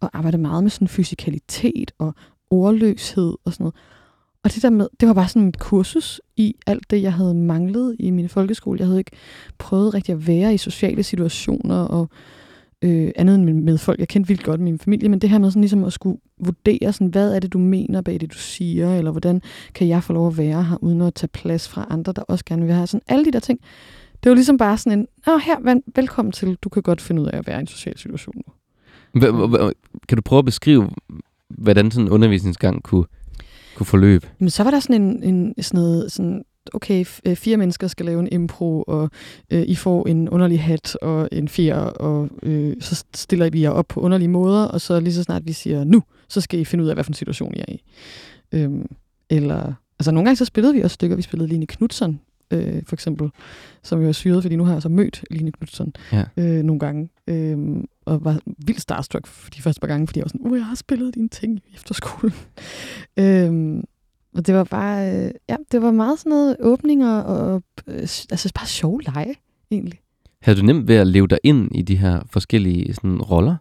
[0.00, 2.14] og arbejdede meget med sådan fysikalitet og
[2.50, 3.74] ordløshed og sådan noget.
[4.46, 7.34] Og det der med, det var bare sådan et kursus i alt det, jeg havde
[7.34, 8.78] manglet i min folkeskole.
[8.78, 9.10] Jeg havde ikke
[9.58, 12.08] prøvet rigtig at være i sociale situationer og
[12.82, 13.98] øh, andet end med, med folk.
[13.98, 16.92] Jeg kendte vildt godt min familie, men det her med sådan ligesom at skulle vurdere,
[16.92, 19.42] sådan, hvad er det, du mener bag det, du siger, eller hvordan
[19.74, 22.44] kan jeg få lov at være her, uden at tage plads fra andre, der også
[22.44, 22.86] gerne vil have.
[22.86, 23.60] Sådan alle de der ting.
[24.22, 27.26] Det var ligesom bare sådan en, åh her, velkommen til, du kan godt finde ud
[27.26, 28.52] af at være i en social situation nu.
[30.08, 30.90] Kan du prøve at beskrive,
[31.48, 33.04] hvordan sådan en undervisningsgang kunne,
[33.76, 34.28] kunne forløbe?
[34.38, 36.42] Men så var der sådan en, en sådan noget, sådan,
[36.74, 39.10] okay, øh, fire mennesker skal lave en impro, og
[39.50, 43.70] øh, I får en underlig hat og en fjer, og øh, så stiller vi jer
[43.70, 46.64] op på underlige måder, og så lige så snart vi siger nu, så skal I
[46.64, 47.82] finde ud af, hvad for en situation I er i.
[48.52, 48.86] Øhm,
[49.30, 51.16] eller Altså nogle gange så spillede vi også stykker.
[51.16, 53.30] Vi spillede Line Knudsen, øh, for eksempel,
[53.82, 56.24] som jo er syret, fordi nu har jeg så mødt Line Knudsen Ja.
[56.36, 57.08] øh, nogle gange.
[57.26, 57.58] Øh,
[58.06, 60.66] og var vildt starstruck for de første par gange, fordi jeg var sådan, uh, jeg
[60.66, 62.34] har spillet dine ting i efterskolen.
[63.20, 63.82] øh,
[64.34, 68.52] og det var bare, øh, ja, det var meget sådan noget åbninger og, øh, altså
[68.54, 69.34] bare sjov lege,
[69.70, 70.00] egentlig.
[70.42, 73.56] Havde du nemt ved at leve dig ind i de her forskellige sådan, roller?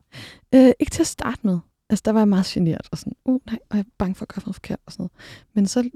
[0.56, 1.60] Øh, ikke til at starte med.
[1.90, 4.26] Altså, der var jeg meget generet og sådan, uh, nej, og jeg er bange for
[4.26, 5.12] at gøre noget forkert og sådan noget.
[5.54, 5.90] Men så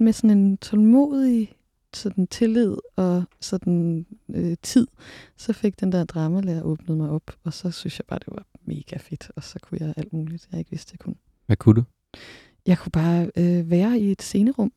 [0.00, 1.52] med sådan en tålmodig
[1.96, 4.86] sådan tillid og sådan øh, tid,
[5.36, 8.46] så fik den der dramalærer åbnet mig op, og så synes jeg bare, det var
[8.64, 11.14] mega fedt, og så kunne jeg alt muligt, jeg ikke vidste, jeg kunne.
[11.46, 11.84] Hvad kunne du?
[12.66, 14.72] Jeg kunne bare øh, være i et scenerum.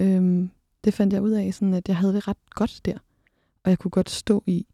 [0.00, 0.50] Øhm,
[0.84, 2.98] det fandt jeg ud af, sådan at jeg havde det ret godt der.
[3.64, 4.66] Og jeg kunne godt stå i,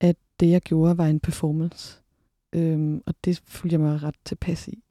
[0.00, 2.00] at det, jeg gjorde, var en performance.
[2.52, 4.84] Øhm, og det fulgte jeg mig ret tilpas i.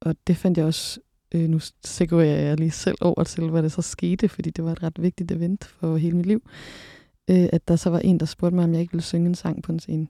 [0.00, 1.00] Og det fandt jeg også,
[1.34, 4.72] øh, nu segurerer jeg lige selv over til, hvad det så skete, fordi det var
[4.72, 6.42] et ret vigtigt event for hele mit liv.
[7.30, 9.34] Øh, at der så var en, der spurgte mig, om jeg ikke ville synge en
[9.34, 10.06] sang på en scene.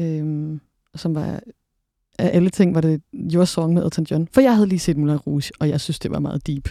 [0.00, 0.60] Øhm,
[0.94, 1.40] som var
[2.18, 4.28] af alle ting var det Your Song med Elton John.
[4.32, 6.68] For jeg havde lige set Moulin Rouge, og jeg synes, det var meget deep.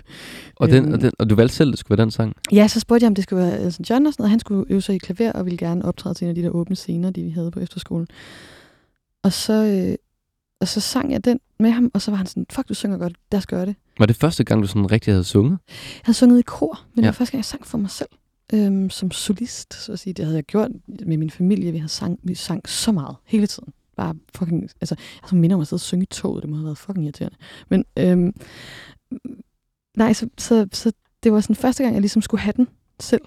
[0.55, 0.93] Og, den, Øhm.
[0.93, 2.33] og, den, og du valgte selv, at det skulle være den sang?
[2.51, 4.29] Ja, så spurgte jeg, om det skulle være Elton John og sådan noget.
[4.29, 6.49] Han skulle øve sig i klaver og ville gerne optræde til en af de der
[6.49, 8.07] åbne scener, de vi havde på efterskolen.
[9.23, 9.95] Og så, øh,
[10.59, 12.97] og så sang jeg den med ham, og så var han sådan, fuck, du synger
[12.97, 13.75] godt, lad os gøre det.
[13.99, 15.57] Var det første gang, du sådan rigtig havde sunget?
[15.69, 17.01] Jeg havde sunget i kor, men Ja.
[17.01, 18.09] det var første gang, jeg sang for mig selv.
[18.53, 20.13] Øhm, som solist, så at sige.
[20.13, 21.71] Det havde jeg gjort med min familie.
[21.71, 23.73] Vi havde sang, vi sang så meget hele tiden.
[23.95, 26.41] Bare fucking, altså, jeg så minder om at sidde og synge i toget.
[26.43, 27.37] Det må have været fucking irriterende.
[27.69, 28.33] Men, øhm,
[29.97, 30.91] nej, så, så, så,
[31.23, 32.67] det var sådan første gang, jeg ligesom skulle have den
[32.99, 33.21] selv.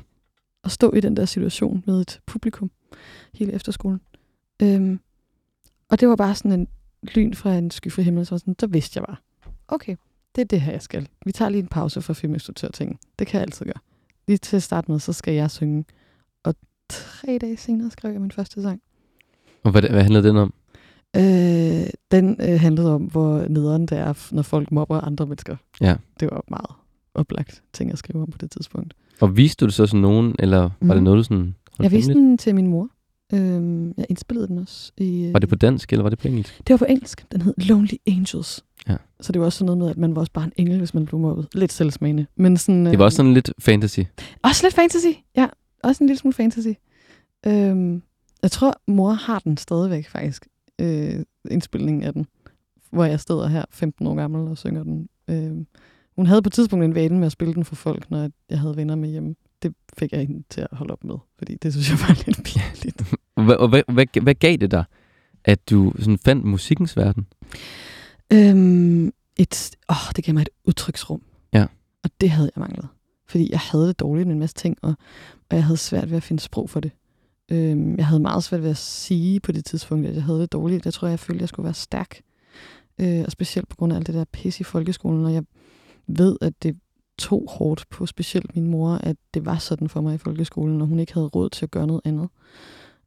[0.63, 2.71] Og stå i den der situation med et publikum
[3.35, 4.01] hele efterskolen.
[4.63, 5.01] Øhm,
[5.89, 6.69] og det var bare sådan en
[7.03, 9.17] lyn fra en skyfri himmel, så, var sådan, så vidste jeg bare,
[9.69, 9.97] okay,
[10.35, 11.09] det er det her, jeg skal.
[11.27, 12.99] Vi tager lige en pause for filminstruktørtingen.
[13.19, 13.81] Det kan jeg altid gøre.
[14.29, 15.85] Lige til at starte med, så skal jeg synge.
[16.45, 16.55] Og
[16.89, 18.81] tre dage senere skrev jeg min første sang.
[19.65, 20.55] Og hvad, hvad handlede den om?
[21.17, 25.57] Øh, den øh, handlede om, hvor nederen det er, når folk mobber andre mennesker.
[25.81, 25.97] Ja.
[26.21, 26.71] Det var meget
[27.15, 28.95] oplagt ting at skrive om på det tidspunkt.
[29.21, 30.89] Og viste du det så sådan nogen, eller var Mm.
[30.89, 32.89] det noget, du sådan Jeg viste den til min mor.
[33.33, 34.93] Øh, jeg indspillede den også.
[34.97, 36.59] I, øh, Var det på dansk, eller var det på engelsk?
[36.59, 37.27] Det var på engelsk.
[37.33, 38.65] Den hed Lonely Angels.
[38.89, 38.97] Ja.
[39.21, 40.95] Så det var også sådan noget med, at man var også bare en engel, hvis
[40.95, 41.49] man blev mobbet.
[41.55, 42.27] Lidt selvsmagende.
[42.37, 44.01] Men sådan, Det var også sådan lidt fantasy.
[44.43, 45.47] Også lidt fantasy, ja.
[45.83, 46.69] Også en lille smule fantasy.
[47.47, 48.03] Øhm,
[48.43, 50.47] jeg tror, mor har den stadigvæk faktisk,
[50.79, 52.27] øh, indspilningen af den.
[52.91, 55.09] Hvor jeg sidder her 15 år gammel og synger den.
[55.31, 55.67] Øhm,
[56.17, 58.61] hun havde på et tidspunkt en vane med at spille den for folk, når jeg
[58.61, 59.35] havde venner med hjemme.
[59.63, 62.45] Det fik jeg hende til at holde op med, fordi det synes jeg var lidt
[62.45, 63.15] pinligt.
[63.37, 64.85] Og hvad, hvad, hvad gav det dig,
[65.45, 67.27] at du sådan fandt musikkens verden?
[68.33, 71.23] Øhm, et, åh, det gav mig et udtryksrum.
[71.53, 71.67] Ja.
[72.05, 72.89] Og det havde jeg manglet.
[73.27, 74.95] Fordi jeg havde det dårligt med en masse ting, og,
[75.51, 76.91] og jeg havde svært ved at finde sprog for det.
[77.51, 80.53] Øhm, jeg havde meget svært ved at sige på det tidspunkt, at jeg havde det
[80.53, 80.85] dårligt.
[80.85, 82.21] Jeg tror, jeg følte, at jeg skulle være stærk.
[83.01, 85.25] Øh, og specielt på grund af alt det der pis i folkeskolen.
[85.25, 85.45] Og jeg
[86.07, 86.77] ved, at det
[87.19, 90.87] tog hårdt på specielt min mor, at det var sådan for mig i folkeskolen, og
[90.87, 92.29] hun ikke havde råd til at gøre noget andet.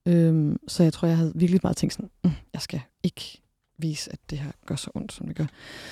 [0.06, 3.42] Øhm, så jeg tror, jeg havde virkelig meget tænkt sådan, mm, jeg skal ikke
[3.78, 5.46] vise, at det her gør så ondt, som det gør.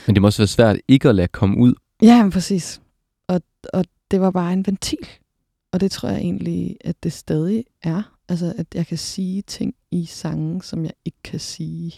[0.07, 1.73] Men det må også være svært ikke at lade komme ud.
[2.01, 2.81] Ja, men præcis.
[3.27, 3.41] Og,
[3.73, 5.07] og det var bare en ventil.
[5.71, 8.15] Og det tror jeg egentlig, at det stadig er.
[8.29, 11.93] Altså, at jeg kan sige ting i sange, som jeg ikke kan sige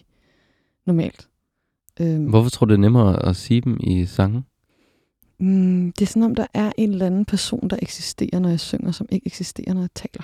[0.86, 1.28] normalt.
[2.00, 4.44] Øhm, Hvorfor tror du, det er nemmere at sige dem i sange?
[5.42, 8.60] Mm, det er sådan, om der er en eller anden person, der eksisterer, når jeg
[8.60, 10.24] synger, som ikke eksisterer, når jeg taler.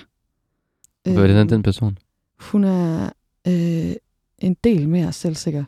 [1.02, 1.98] Hvad er den, Øhm, den person?
[2.40, 3.10] Hun er
[3.46, 3.92] øh,
[4.38, 5.64] en del mere selvsikker.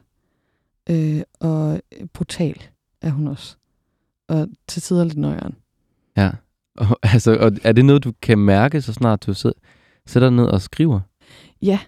[0.90, 1.80] Øh, og
[2.12, 2.62] brutal
[3.00, 3.56] er hun også.
[4.28, 5.54] Og til tider lidt nøjeren.
[6.16, 6.30] Ja.
[6.76, 9.56] Og, altså, og er det noget, du kan mærke, så snart du sidder,
[10.06, 11.00] sætter dig ned og skriver?
[11.62, 11.80] Ja.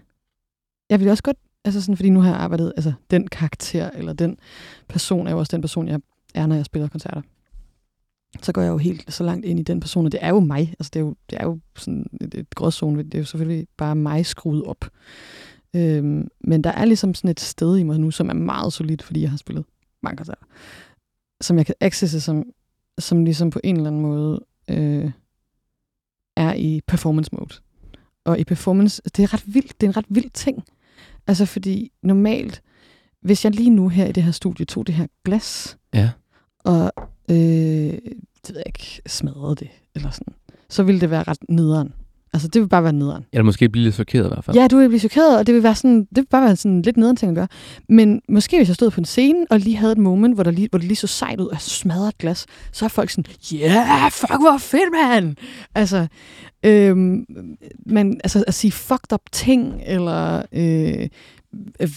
[0.89, 4.13] Jeg vil også godt, altså sådan, fordi nu har jeg arbejdet, altså den karakter, eller
[4.13, 4.37] den
[4.87, 5.99] person er jo også den person, jeg
[6.35, 7.21] er, når jeg spiller koncerter.
[8.41, 10.39] Så går jeg jo helt så langt ind i den person, og det er jo
[10.39, 10.75] mig.
[10.79, 13.67] Altså det er jo, det er jo sådan et, et gråzone, det er jo selvfølgelig
[13.77, 14.85] bare mig skruet op.
[15.75, 19.03] Øhm, men der er ligesom sådan et sted i mig nu, som er meget solidt,
[19.03, 19.65] fordi jeg har spillet
[20.03, 20.45] mange koncerter,
[21.41, 22.43] som jeg kan accesse, som,
[22.99, 25.11] som ligesom på en eller anden måde øh,
[26.37, 27.53] er i performance mode.
[28.25, 30.63] Og i performance, det er ret vildt, det er en ret vild ting.
[31.27, 32.61] Altså fordi normalt,
[33.21, 36.11] hvis jeg lige nu her i det her studie tog det her glas, Ja.
[36.59, 36.93] og
[37.29, 37.35] øh,
[38.47, 40.33] det ved jeg ikke, smadrede det, eller sådan,
[40.69, 41.93] så ville det være ret nederen.
[42.33, 43.25] Altså, det vil bare være nederen.
[43.33, 44.57] Eller måske blive lidt chokeret i hvert fald.
[44.57, 46.81] Ja, du vil blive chokeret, og det vil, være sådan, det vil bare være sådan
[46.81, 47.47] lidt nederen ting at gøre.
[47.89, 50.51] Men måske hvis jeg stod på en scene, og lige havde et moment, hvor, der
[50.51, 53.09] lige, hvor det lige så sejt ud, og jeg smadrede et glas, så er folk
[53.09, 55.35] sådan, ja, yeah, fuck, hvor fedt, mand!
[55.75, 56.07] Altså,
[56.63, 57.25] øhm,
[57.85, 61.09] men, altså at sige fucked up ting, eller øh,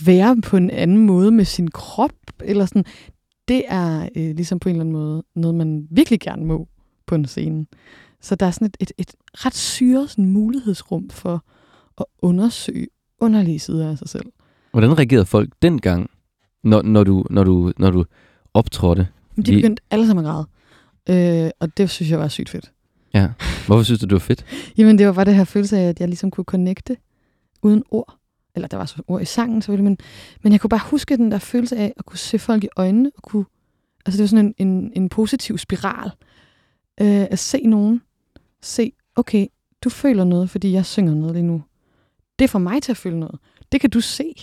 [0.06, 2.12] være på en anden måde med sin krop,
[2.44, 2.84] eller sådan,
[3.48, 6.68] det er øh, ligesom på en eller anden måde noget, man virkelig gerne må
[7.06, 7.66] på en scene.
[8.20, 11.44] Så der er sådan et, et, et ret syret sådan mulighedsrum for
[11.98, 12.86] at undersøge
[13.20, 14.26] underlige sider af sig selv.
[14.70, 16.10] Hvordan reagerede folk dengang,
[16.64, 18.04] når, når, du, når, du, når du
[18.54, 19.08] optrådte?
[19.36, 20.46] De begyndte alle sammen at græde.
[21.44, 22.72] Øh, og det synes jeg var sygt fedt.
[23.14, 23.28] Ja.
[23.66, 24.44] Hvorfor synes du, det var fedt?
[24.78, 26.96] Jamen, det var bare det her følelse af, at jeg ligesom kunne connecte
[27.62, 28.18] uden ord.
[28.56, 29.98] Eller der var så ord i sangen selvfølgelig, men,
[30.42, 33.10] men jeg kunne bare huske den der følelse af at kunne se folk i øjnene,
[33.16, 33.44] og kunne,
[34.06, 36.10] altså det var sådan en, en, en positiv spiral.
[37.00, 38.02] Øh, at se nogen,
[38.62, 39.46] se, okay,
[39.84, 41.62] du føler noget, fordi jeg synger noget lige nu.
[42.38, 43.38] Det får mig til at føle noget.
[43.72, 44.34] Det kan du se.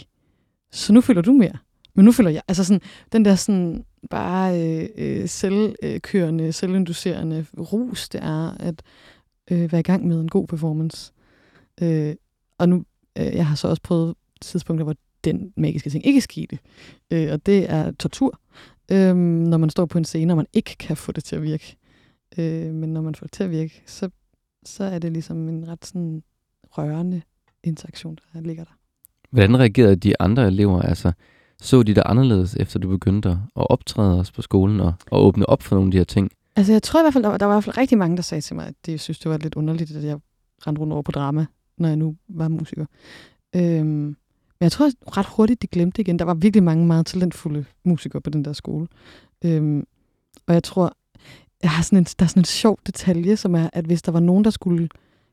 [0.71, 1.58] Så nu føler du mere.
[1.95, 8.10] Men nu føler jeg, altså sådan, den der sådan bare øh, øh, selvkørende, selvinducerende rus,
[8.10, 8.84] det er at
[9.52, 11.13] øh, være i gang med en god performance.
[11.82, 12.15] Øh,
[12.58, 12.84] og nu,
[13.17, 16.60] øh, jeg har så også prøvet tidspunkter, hvor den magiske ting ikke skete.
[17.12, 18.39] Øh, og det er tortur,
[18.91, 21.43] øh, når man står på en scene, og man ikke kan få det til at
[21.43, 21.78] virke.
[22.38, 24.10] Øh, men når man får det til at virke, så,
[24.65, 26.23] så er det ligesom en ret sådan
[26.71, 27.21] rørende
[27.63, 28.71] interaktion, der ligger der.
[29.32, 30.82] Hvordan reagerede de andre elever?
[30.82, 31.12] Altså,
[31.62, 35.49] så de der anderledes, efter du begyndte at optræde os på skolen og, og åbne
[35.49, 36.32] op for nogle af de her ting?
[36.56, 38.17] Altså, jeg tror i hvert fald, der var, der var i hvert fald rigtig mange,
[38.17, 40.17] der sagde til mig, at de synes, det var lidt underligt, at jeg
[40.67, 41.45] rendte rundt over på drama,
[41.77, 42.86] når jeg nu var musiker.
[43.55, 46.19] Øhm, men jeg tror at ret hurtigt, de glemte igen.
[46.19, 48.88] Der var virkelig mange meget talentfulde musikere på den der skole.
[49.45, 49.88] Øhm,
[50.47, 50.97] og jeg tror,
[51.63, 54.12] jeg har sådan en, der er sådan en sjov detalje, som er, at hvis der
[54.12, 54.89] var nogen, der skulle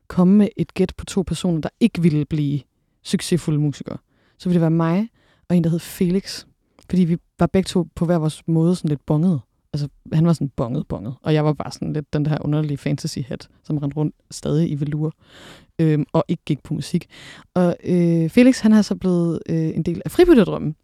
[0.07, 2.59] komme med et gæt på to personer, der ikke ville blive
[3.03, 3.97] succesfulde musikere,
[4.37, 5.09] så ville det være mig
[5.49, 6.45] og en, der hed Felix.
[6.89, 9.41] Fordi vi var begge to på hver vores måde sådan lidt bonget.
[9.73, 11.15] Altså, han var sådan bonget, bonget.
[11.21, 14.79] Og jeg var bare sådan lidt den der underlige fantasy-hat, som rendte rundt stadig i
[14.79, 15.11] velure
[15.81, 17.05] øh, og ikke gik på musik.
[17.53, 20.75] Og øh, Felix, han har så blevet øh, en del af fribytterdrømmen.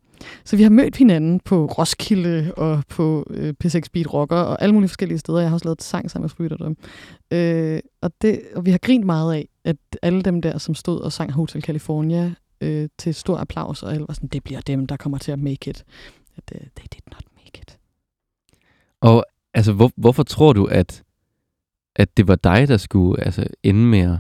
[0.46, 4.74] Så vi har mødt hinanden på Roskilde og på øh, P6 Beat Rocker og alle
[4.74, 5.40] mulige forskellige steder.
[5.40, 6.78] Jeg har også lavet et sang sammen med Fribytterdrøm.
[7.32, 11.00] Øh, og, det, og vi har grint meget af, at alle dem der, som stod
[11.02, 14.88] og sang Hotel California øh, til stor applaus, og alle var sådan, det bliver dem,
[14.88, 15.84] der kommer til at make it.
[16.38, 17.78] At, uh, they did not make it.
[19.02, 21.04] Og altså, hvor, hvorfor tror du, at,
[21.96, 24.18] at det var dig, der skulle altså, ende med at,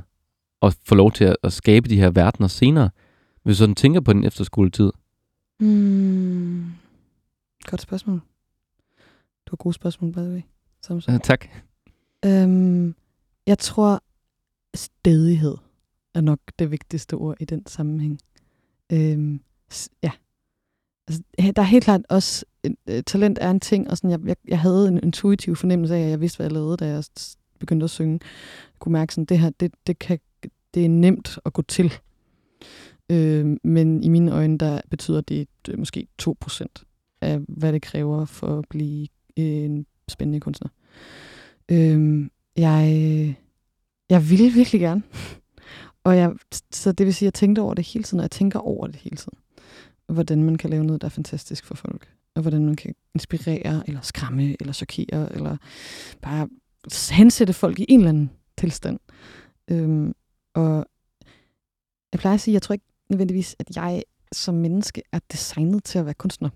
[0.61, 2.89] at få lov til at, at skabe de her verdener senere,
[3.43, 4.91] hvis du sådan tænker på den efterskoletid?
[5.59, 6.71] Mm.
[7.63, 8.21] Godt spørgsmål.
[9.45, 10.41] Du har gode spørgsmål, by the way.
[10.81, 11.45] Som Ja, tak.
[12.25, 12.95] Øhm,
[13.47, 14.03] jeg tror,
[14.75, 15.55] stedighed
[16.13, 18.19] er nok det vigtigste ord i den sammenhæng.
[18.91, 19.41] Øhm,
[20.03, 20.11] ja.
[21.07, 21.23] Altså,
[21.55, 22.45] der er helt klart også,
[22.89, 26.03] øh, talent er en ting, og sådan, jeg, jeg, jeg havde en intuitiv fornemmelse af,
[26.03, 27.03] at jeg vidste, hvad jeg lavede, da jeg
[27.59, 28.19] begyndte at synge.
[28.73, 30.19] Jeg kunne mærke sådan, det her, det, det, kan,
[30.73, 31.93] det er nemt at gå til.
[33.11, 36.65] Øh, men i mine øjne, der betyder det øh, måske 2%
[37.21, 40.69] af, hvad det kræver for at blive øh, en spændende kunstner.
[41.71, 43.35] Øh, jeg,
[44.09, 45.03] jeg ville virkelig gerne.
[46.03, 46.31] Og jeg,
[46.71, 48.87] så det vil sige, at jeg tænkte over det hele tiden, og jeg tænker over
[48.87, 49.37] det hele tiden.
[50.09, 52.13] Hvordan man kan lave noget, der er fantastisk for folk.
[52.35, 55.57] Og hvordan man kan inspirere, eller skræmme, eller chokere, eller
[56.21, 56.49] bare
[57.11, 58.99] hensætte folk i en eller anden tilstand.
[59.67, 60.13] Øhm,
[60.57, 60.85] og
[62.11, 65.99] jeg plejer at sige, jeg tror ikke nødvendigvis, at jeg som menneske er designet til
[65.99, 66.49] at være kunstner.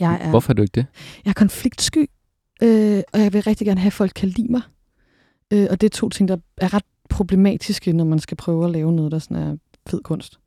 [0.00, 0.86] Jeg er, Hvorfor er du ikke det?
[1.24, 2.10] jeg er konfliktsky,
[2.62, 4.62] øh, og jeg vil rigtig gerne have, at folk kan lide mig.
[5.52, 8.70] Øh, og det er to ting, der er ret problematiske, når man skal prøve at
[8.70, 10.38] lave noget, der sådan er fed kunst.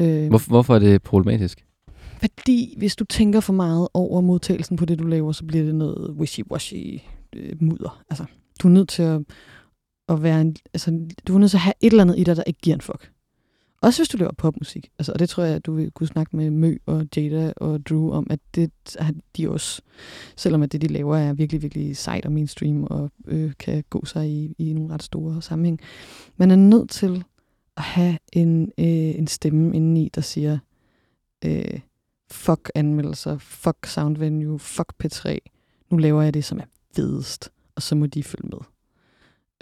[0.00, 1.64] Øh, Hvor, hvorfor er det problematisk?
[2.20, 5.74] fordi hvis du tænker for meget over modtagelsen på det, du laver, så bliver det
[5.74, 7.00] noget wishy-washy
[7.36, 8.02] øh, mudder.
[8.10, 8.24] Altså,
[8.62, 9.20] du er nødt til at,
[10.08, 12.36] at være en, altså, du er nødt til at have et eller andet i dig,
[12.36, 13.12] der ikke giver en fuck.
[13.80, 14.90] Også hvis du laver popmusik.
[14.98, 17.86] Altså, og det tror jeg, at du vil kunne snakke med Mø og Jada og
[17.86, 19.82] Drew om, at det har de også,
[20.36, 24.04] selvom at det, de laver, er virkelig, virkelig sejt og mainstream og øh, kan gå
[24.04, 25.80] sig i, i nogle ret store sammenhæng.
[26.36, 27.24] Man er nødt til
[27.76, 28.86] at have en, øh,
[29.18, 30.58] en stemme indeni, der siger,
[31.44, 31.80] øh,
[32.30, 35.38] fuck anmeldelser, fuck Soundvenue, fuck P3.
[35.90, 36.64] Nu laver jeg det, som er
[36.96, 38.58] fedest, og så må de følge med.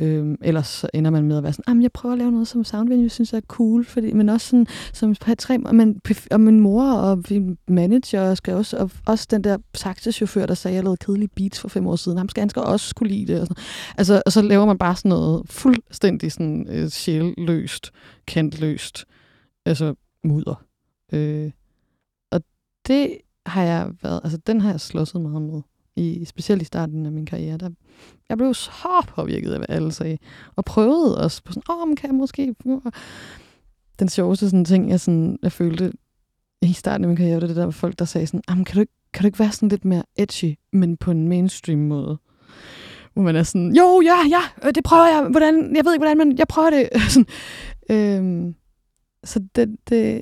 [0.03, 2.65] Øhm, ellers så ender man med at være sådan, jeg prøver at lave noget, som
[2.65, 6.93] Soundvenue synes er cool, fordi, men også sådan, som tre, og, man, og min mor
[6.93, 10.97] og min manager skal også, og også den der taxichauffør, der sagde, at jeg lavede
[10.97, 13.41] kedelige beats for fem år siden, ham skal han skal også kunne lide det.
[13.41, 13.63] Og, sådan.
[13.99, 17.91] Altså, og så laver man bare sådan noget fuldstændig sådan, øh, sjælløst,
[18.27, 19.05] kantløst,
[19.67, 19.95] altså
[20.25, 20.65] mudder.
[21.13, 21.51] Øh,
[22.33, 22.41] og
[22.87, 25.63] det har jeg været, altså den har jeg slåsset meget med
[25.97, 27.71] i, specielt i starten af min karriere, der,
[28.29, 30.19] jeg blev så påvirket af, hvad alle sagde,
[30.57, 32.55] og prøvede også på sådan, åh, oh, kan jeg måske...
[33.99, 35.93] Den sjoveste sådan ting, jeg, sådan, jeg følte
[36.63, 38.75] i starten af min karriere, det, det der var folk, der sagde sådan, ah, kan
[38.75, 42.19] du, ikke, kan du ikke være sådan lidt mere edgy, men på en mainstream måde?
[43.15, 46.05] Hvor man er sådan, jo, ja, ja, øh, det prøver jeg, hvordan, jeg ved ikke,
[46.05, 46.89] hvordan, men jeg prøver det.
[47.13, 47.27] sådan,
[47.91, 48.55] øhm,
[49.25, 50.21] så det, det,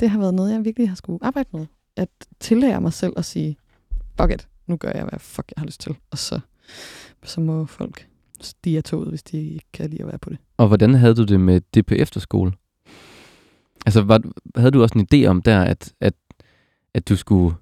[0.00, 1.66] det har været noget, jeg virkelig har skulle arbejde med.
[1.96, 2.08] At
[2.40, 3.56] tillære mig selv at sige,
[4.20, 5.96] fuck it, nu gør jeg, hvad fuck jeg har lyst til.
[6.10, 6.40] Og så,
[7.22, 8.08] så må folk
[8.40, 10.38] stige af toget, hvis de ikke kan lide at være på det.
[10.56, 12.52] Og hvordan havde du det med det på efterskole?
[13.86, 14.20] Altså, var,
[14.56, 16.14] havde du også en idé om der, at, at,
[16.94, 17.56] at du skulle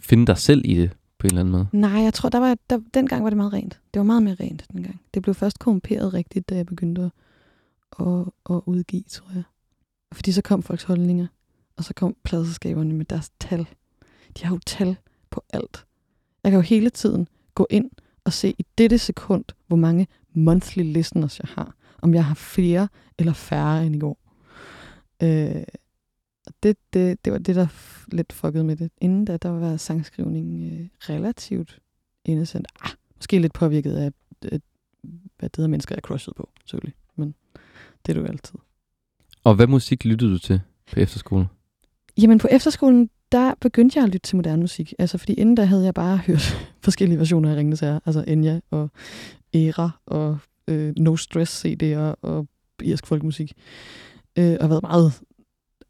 [0.00, 1.66] finde dig selv i det på en eller anden måde?
[1.72, 3.80] Nej, jeg tror, der var, der, dengang var det meget rent.
[3.94, 5.00] Det var meget mere rent dengang.
[5.14, 7.10] Det blev først korrumperet rigtigt, da jeg begyndte at,
[8.06, 9.42] at, at udgive, tror jeg.
[10.12, 11.26] Fordi så kom folks holdninger,
[11.76, 13.66] og så kom pladselskaberne med deres tal.
[14.38, 14.96] De har jo tal
[15.30, 15.85] på alt.
[16.46, 17.90] Jeg kan jo hele tiden gå ind
[18.24, 21.74] og se i dette sekund, hvor mange monthly listeners jeg har.
[22.02, 22.88] Om jeg har flere
[23.18, 24.18] eller færre end i går.
[25.22, 25.62] Øh,
[26.62, 27.66] det, det, det var det, der
[28.12, 28.90] lidt fuckede med det.
[29.00, 31.78] Inden da, der var sangskrivning øh, relativt
[32.24, 32.68] indesendt.
[32.80, 34.60] Ah, måske lidt påvirket af, øh,
[35.38, 36.94] hvad det hedder mennesker, jeg crushed på, selvfølgelig.
[37.16, 37.34] Men
[38.06, 38.58] det er du altid.
[39.44, 40.60] Og hvad musik lyttede du til
[40.92, 41.46] på efterskolen?
[42.18, 44.92] Jamen på efterskolen, der begyndte jeg at lytte til moderne musik.
[44.98, 48.00] Altså, fordi inden da havde jeg bare hørt forskellige versioner af Ringende Sager.
[48.06, 48.90] Altså Enya og
[49.54, 52.46] Era og øh, No Stress CD'er og
[52.82, 53.52] irsk folkmusik.
[54.38, 55.12] Øh, og været meget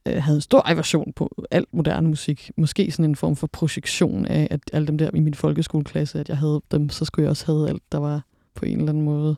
[0.09, 2.51] øh, havde en stor aversion på alt moderne musik.
[2.57, 6.28] Måske sådan en form for projektion af, at alle dem der i min folkeskoleklasse, at
[6.28, 8.22] jeg havde dem, så skulle jeg også have alt, der var
[8.55, 9.37] på en eller anden måde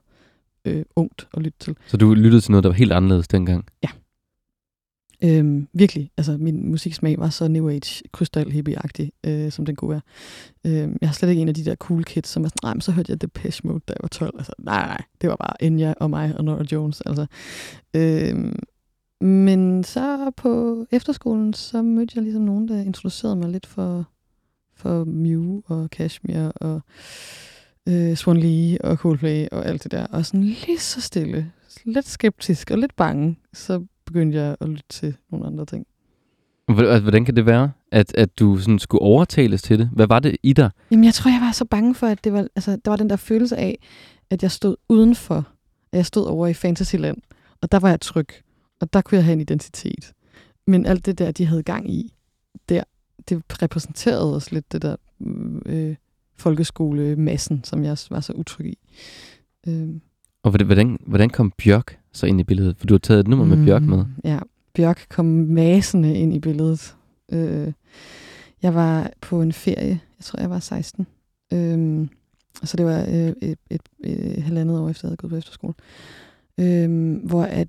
[0.64, 1.76] øh, ungt at lytte til.
[1.86, 3.64] Så du lyttede til noget, der var helt anderledes dengang?
[3.82, 3.88] Ja.
[5.24, 8.76] Øhm, virkelig, altså min musiksmag var så New Age, krystal hippie
[9.26, 10.00] øh, som den kunne være.
[10.66, 12.74] Øhm, jeg har slet ikke en af de der cool kids, som er sådan, nej,
[12.74, 14.34] men så hørte jeg Depeche Mode, da jeg var 12.
[14.38, 17.00] Altså, nej, nej, det var bare Enya og mig og Nora Jones.
[17.00, 17.26] Altså.
[17.94, 18.58] Øhm,
[19.20, 24.08] men så på efterskolen, så mødte jeg ligesom nogen, der introducerede mig lidt for,
[24.76, 26.80] for Mew og Kashmir og
[27.88, 30.06] øh, Swan Lee og Coldplay og alt det der.
[30.06, 31.52] Og sådan lidt så stille,
[31.84, 35.86] lidt skeptisk og lidt bange, så begyndte jeg at lytte til nogle andre ting.
[36.68, 39.90] Altså, hvordan kan det være, at, at du sådan skulle overtales til det?
[39.92, 40.70] Hvad var det i dig?
[40.90, 43.10] Jamen, jeg tror, jeg var så bange for, at det var, altså, der var den
[43.10, 43.78] der følelse af,
[44.30, 45.48] at jeg stod udenfor.
[45.92, 47.18] At jeg stod over i Fantasyland.
[47.60, 48.28] Og der var jeg tryg.
[48.80, 50.12] Og der kunne jeg have en identitet.
[50.66, 52.14] Men alt det der, de havde gang i,
[52.68, 52.82] der,
[53.28, 54.96] det repræsenterede også lidt det der
[55.66, 55.96] øh,
[56.36, 58.78] folkeskolemassen, som jeg var så utryg i.
[59.68, 59.88] Øh.
[60.42, 62.76] Og hvordan, hvordan kom Bjørk så ind i billedet?
[62.76, 64.04] For du har taget et nummer mm, med Bjørk med.
[64.24, 64.38] Ja,
[64.74, 66.96] Bjørk kom masende ind i billedet.
[67.32, 67.72] Øh,
[68.62, 71.06] jeg var på en ferie, jeg tror jeg var 16.
[71.52, 72.08] Øh,
[72.64, 75.36] så det var øh, et, et, et, et halvandet år efter, jeg havde gået på
[75.36, 75.74] efterskole.
[76.60, 77.68] Øh, hvor at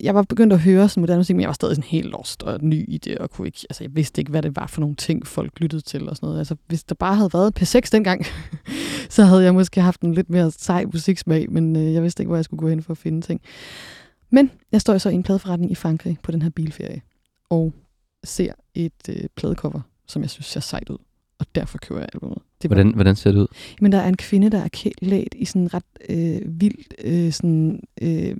[0.00, 2.42] jeg var begyndt at høre sådan moderne musik, men jeg var stadig sådan helt lost
[2.42, 4.80] og ny i det, og kunne ikke, altså jeg vidste ikke, hvad det var for
[4.80, 6.38] nogle ting, folk lyttede til og sådan noget.
[6.38, 8.26] Altså hvis der bare havde været P6 dengang,
[9.16, 12.28] så havde jeg måske haft en lidt mere sej musiksmag, men øh, jeg vidste ikke,
[12.28, 13.40] hvor jeg skulle gå hen for at finde ting.
[14.30, 17.02] Men jeg står så i en pladeforretning i Frankrig på den her bilferie,
[17.50, 17.72] og
[18.24, 20.98] ser et øh, pladecover, som jeg synes ser sejt ud
[21.38, 22.42] og derfor køber jeg albumet.
[22.62, 23.46] Det hvordan, hvordan ser det ud?
[23.80, 27.80] Men der er en kvinde, der er klædt i sådan ret øh, vildt, øh, sådan,
[28.02, 28.36] øh,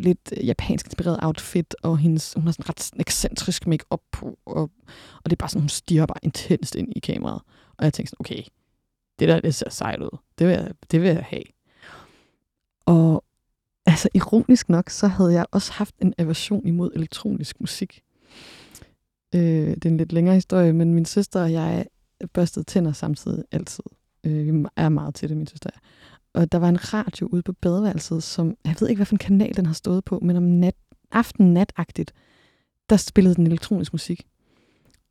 [0.00, 4.70] lidt japansk inspireret outfit, og hendes, hun har sådan ret ekscentrisk make på, og,
[5.16, 7.42] og det er bare sådan, hun stiger bare intenst ind i kameraet.
[7.76, 8.42] Og jeg tænkte sådan, okay,
[9.18, 10.18] det der, det ser sejt ud.
[10.38, 11.42] Det vil jeg, det vil jeg have.
[12.86, 13.24] Og
[13.86, 18.02] altså, ironisk nok, så havde jeg også haft en aversion imod elektronisk musik.
[19.34, 19.40] Øh,
[19.74, 21.86] det er en lidt længere historie, men min søster og jeg
[22.26, 23.84] børstede tænder samtidig altid.
[24.24, 25.70] Øh, vi er meget til det, min søster.
[26.34, 29.66] Og der var en radio ude på badeværelset, som, jeg ved ikke, hvilken kanal den
[29.66, 30.74] har stået på, men om nat,
[31.12, 32.12] aften natagtigt,
[32.90, 34.26] der spillede den elektronisk musik.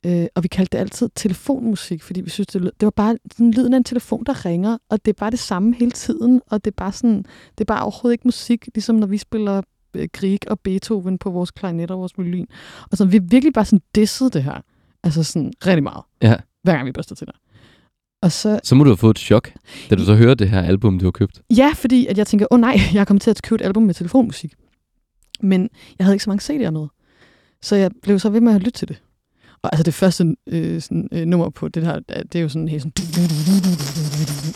[0.06, 3.52] Øh, og vi kaldte det altid telefonmusik, fordi vi synes, det, det var bare sådan
[3.52, 6.66] lyden af en telefon, der ringer, og det er bare det samme hele tiden, og
[6.66, 7.18] det er bare sådan,
[7.58, 9.62] det er bare overhovedet ikke musik, ligesom når vi spiller
[9.94, 12.48] øh, Grieg og Beethoven på vores klarinet og vores violin.
[12.92, 14.62] Og så vi virkelig bare sådan disset det her.
[15.04, 16.04] Altså sådan rigtig meget.
[16.22, 17.34] Ja hver gang vi børster tænder.
[18.22, 19.52] Og så, Så må du have fået et chok,
[19.90, 21.42] da du så hører det her album, du har købt.
[21.58, 23.66] ja, fordi at jeg tænker, åh oh, nej, jeg er kommet til at købe et
[23.66, 24.54] album med telefonmusik.
[25.40, 26.88] Men jeg havde ikke så mange CD'er med.
[27.62, 29.02] Så jeg blev så ved med at lytte til det.
[29.62, 32.68] Og altså det første øh, sådan, øh, nummer på det her, det er jo sådan
[32.68, 32.94] helt sådan...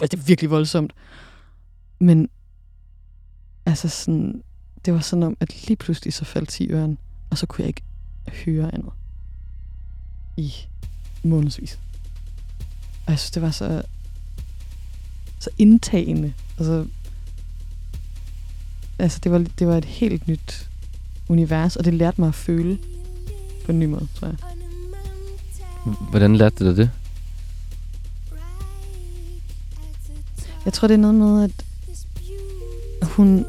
[0.02, 0.94] Altså det er virkelig voldsomt.
[2.00, 2.30] Men
[3.66, 4.42] altså sådan,
[4.86, 6.98] det var sådan om, at lige pludselig så faldt 10 øren,
[7.32, 7.84] og så kunne jeg ikke
[8.46, 8.92] høre andet.
[10.38, 10.52] I
[11.24, 11.80] månedsvis.
[13.06, 13.82] Og jeg synes, det var så,
[15.40, 16.34] så indtagende.
[16.58, 16.86] Altså,
[19.00, 20.70] altså det, var, det var et helt nyt
[21.28, 22.78] univers, og det lærte mig at føle
[23.66, 24.38] på en ny måde, tror jeg.
[26.10, 26.90] Hvordan lærte du dig det?
[30.66, 33.46] Jeg tror, det er noget med, at hun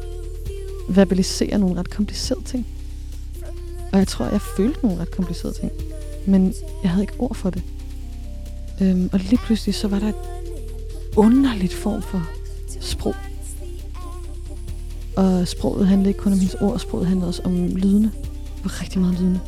[0.89, 2.67] verbaliserer nogle ret komplicerede ting.
[3.91, 5.71] Og jeg tror, jeg følte nogle ret komplicerede ting.
[6.27, 6.53] Men
[6.83, 7.63] jeg havde ikke ord for det.
[8.81, 10.15] Øhm, og lige pludselig, så var der et
[11.15, 12.27] underligt form for
[12.79, 13.15] sprog.
[15.15, 18.11] Og sproget handlede ikke kun om hendes ord, sproget handlede også om lydene.
[18.55, 19.39] Det var rigtig meget lydende.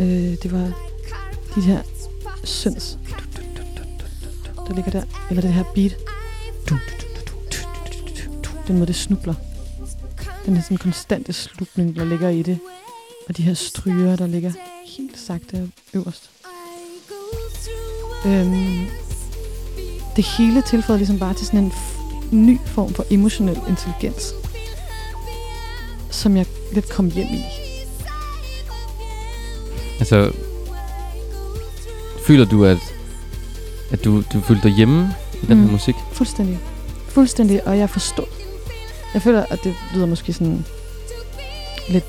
[0.00, 0.72] Øh, det var
[1.54, 1.82] de her
[2.44, 2.98] synds,
[4.68, 5.02] der ligger der.
[5.30, 5.96] Eller det her beat.
[8.68, 9.34] Den måde, det snubler.
[10.46, 12.58] Den er sådan konstante slutning, der ligger i det.
[13.28, 14.52] Og de her stryger, der ligger
[14.86, 16.30] helt sagte øverst.
[18.26, 18.86] Øhm,
[20.16, 21.72] det hele tilføjer ligesom bare til sådan en
[22.46, 24.34] ny form for emotionel intelligens,
[26.10, 27.42] som jeg lidt kom hjem i.
[29.98, 30.32] Altså,
[32.26, 32.78] føler du, at,
[33.90, 35.64] at du, du følte dig hjemme i den Mm.
[35.64, 35.94] her musik?
[36.12, 36.58] Fuldstændig.
[37.08, 38.24] Fuldstændig, og jeg forstod.
[39.14, 40.64] Jeg føler, at det lyder måske sådan
[41.88, 42.04] lidt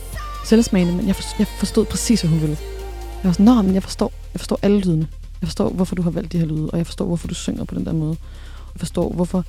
[0.45, 2.57] selvsmagende, men jeg forstod, jeg forstod præcis, hvad hun ville.
[3.23, 5.07] Jeg var sådan, nå, men jeg forstår, jeg forstår alle lydene.
[5.41, 7.63] Jeg forstår, hvorfor du har valgt de her lyde, og jeg forstår, hvorfor du synger
[7.63, 8.17] på den der måde.
[8.73, 9.45] Jeg forstår, hvorfor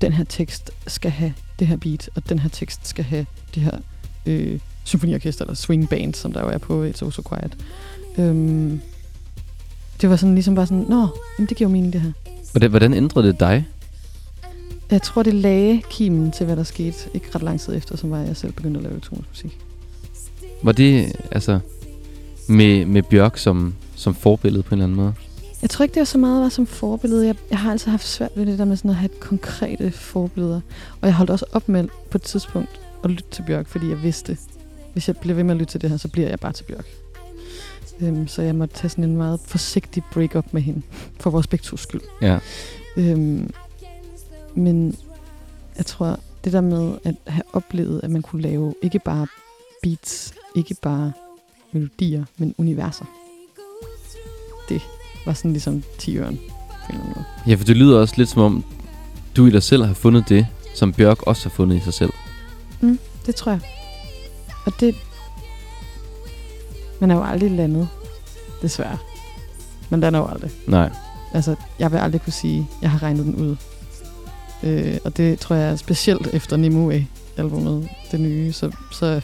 [0.00, 3.62] den her tekst skal have det her beat, og den her tekst skal have det
[3.62, 3.78] her
[4.26, 7.56] øh, symfoniorkester, eller swing band, som der jo er på It's So So Quiet.
[8.18, 8.80] Øhm,
[10.00, 11.08] det var sådan ligesom bare sådan, nå,
[11.38, 12.12] jamen det giver jo mening det her.
[12.52, 13.66] Hvordan, hvordan ændrede det dig?
[14.90, 18.10] Jeg tror, det lagde kimen til, hvad der skete ikke ret lang tid efter, som
[18.10, 19.58] var, jeg selv begyndte at lave elektronisk musik.
[20.62, 21.60] Var det altså
[22.48, 25.14] med, med Bjørk som, som forbillede på en eller anden måde?
[25.62, 27.26] Jeg tror ikke, det var så meget var som forbillede.
[27.26, 30.60] Jeg, jeg har altid haft svært ved det der med sådan at have konkrete forbilleder.
[31.00, 34.02] Og jeg holdt også op med på et tidspunkt at lytte til Bjørk, fordi jeg
[34.02, 34.38] vidste,
[34.92, 36.64] hvis jeg bliver ved med at lytte til det her, så bliver jeg bare til
[36.64, 36.86] Bjørk.
[38.00, 40.82] Øhm, så jeg måtte tage sådan en meget forsigtig break-up med hende,
[41.20, 42.00] for vores begge skyld.
[42.22, 42.38] Ja.
[42.96, 43.50] Øhm,
[44.54, 44.96] men
[45.76, 49.26] jeg tror, det der med at have oplevet, at man kunne lave ikke bare
[49.82, 51.12] beats, ikke bare
[51.72, 53.04] melodier, men universer.
[54.70, 57.24] Det var sådan ligesom 10 øren på en eller anden måde.
[57.46, 58.64] Ja, for det lyder også lidt som om,
[59.36, 62.12] du i dig selv har fundet det, som Bjørk også har fundet i sig selv.
[63.26, 63.60] Det tror jeg.
[64.66, 64.94] Og det...
[67.00, 67.88] Man er jo aldrig landet,
[68.62, 68.98] desværre.
[69.90, 70.50] Man lander jo aldrig.
[70.66, 70.90] Nej.
[71.34, 73.56] Altså, jeg vil aldrig kunne sige, at jeg har regnet den ud.
[74.62, 78.52] Øh, og det tror jeg specielt efter Nimue-albumet, det nye.
[78.52, 79.20] Så, så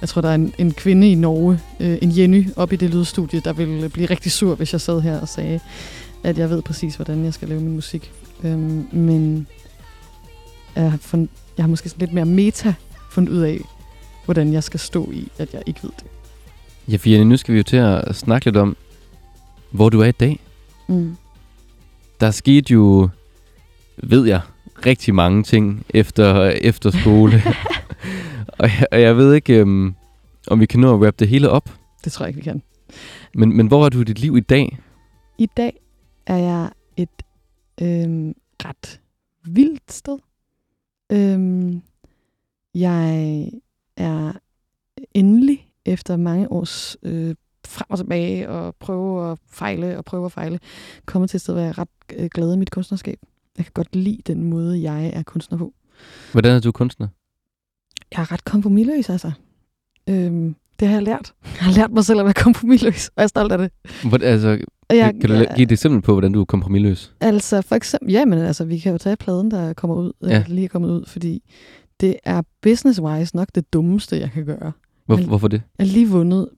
[0.00, 2.90] jeg tror, der er en, en kvinde i Norge, øh, en Jenny, op i det
[2.90, 5.60] lydstudie, der ville blive rigtig sur, hvis jeg sad her og sagde,
[6.24, 8.12] at jeg ved præcis, hvordan jeg skal lave min musik.
[8.44, 9.46] Øhm, men
[10.76, 12.74] jeg har, fund, jeg har måske sådan lidt mere meta
[13.10, 13.60] fundet ud af,
[14.24, 16.04] hvordan jeg skal stå i, at jeg ikke ved det.
[16.88, 18.76] Ja, Jenny, nu skal vi jo til at snakke lidt om,
[19.70, 20.40] hvor du er i dag.
[20.86, 21.16] Mm.
[22.20, 23.08] Der skete jo,
[23.96, 24.40] ved jeg,
[24.86, 27.42] rigtig mange ting efter, efter skole.
[28.60, 29.94] og, jeg, og jeg ved ikke, øhm,
[30.46, 31.70] om vi kan nå at wrap det hele op.
[32.04, 32.62] Det tror jeg ikke, vi kan.
[33.34, 34.78] Men, men hvor er du i dit liv i dag?
[35.38, 35.80] I dag
[36.26, 37.22] er jeg et
[37.82, 38.34] øhm,
[38.64, 39.00] ret
[39.44, 40.18] vildt sted.
[41.12, 41.82] Øhm,
[42.74, 43.50] jeg
[43.96, 44.32] er
[45.14, 47.34] endelig efter mange års øh,
[47.66, 50.60] frem og tilbage og prøve at fejle og prøve at fejle,
[51.06, 53.18] kommet til et sted, hvor jeg er ret øh, glad i mit kunstnerskab.
[53.56, 55.74] Jeg kan godt lide den måde, jeg er kunstner på.
[56.32, 57.08] Hvordan er du kunstner?
[58.16, 59.32] Jeg er ret kompromilløs, altså.
[60.08, 61.32] Øhm, det har jeg lært.
[61.44, 63.70] Jeg har lært mig selv at være kompromilløs, og jeg er stolt af det.
[64.08, 64.48] Hvor, altså,
[64.90, 67.14] jeg, kan du jeg- give et eksempel på, hvordan du er kompromilløs?
[67.20, 70.28] Altså for eksempel, ja, men altså, vi kan jo tage pladen, der kommer ud, Ja.
[70.28, 70.44] ja.
[70.48, 71.42] lige er kommet ud, fordi
[72.00, 74.72] det er business-wise nok det dummeste, jeg kan gøre.
[75.06, 75.62] Hvor, Men- hvorfor det?
[75.78, 76.48] Jeg har lige vundet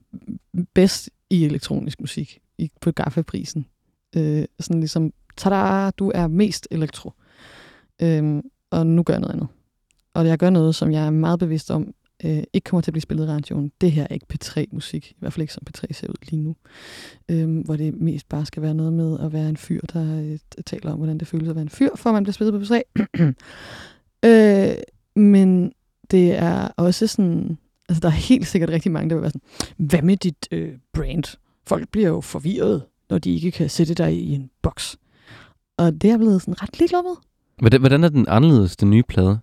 [0.73, 3.65] bedst i elektronisk musik i, på Gaffa-prisen.
[4.15, 7.11] Øh, sådan ligesom, tada, du er mest elektro.
[8.01, 8.41] Øhm,
[8.71, 9.47] og nu gør jeg noget andet.
[10.13, 11.93] Og jeg gør noget, som jeg er meget bevidst om,
[12.23, 13.71] øh, ikke kommer til at blive spillet i radioen.
[13.81, 16.55] Det her er ikke P3-musik, i hvert fald ikke som P3 ser ud lige nu.
[17.29, 20.63] Øh, hvor det mest bare skal være noget med at være en fyr, der øh,
[20.65, 22.81] taler om, hvordan det føles at være en fyr, for man bliver spillet på P3.
[24.29, 24.75] øh,
[25.15, 25.73] men
[26.11, 27.57] det er også sådan,
[27.89, 30.73] altså der er helt sikkert rigtig mange, der vil være sådan, hvad med dit øh,
[30.93, 31.37] brand?
[31.67, 34.97] Folk bliver jo forvirret, når de ikke kan sætte dig i en boks.
[35.77, 37.15] Og det er blevet sådan ret ligeglad med.
[37.59, 39.39] Hvordan, hvordan er den anderledes, den nye plade?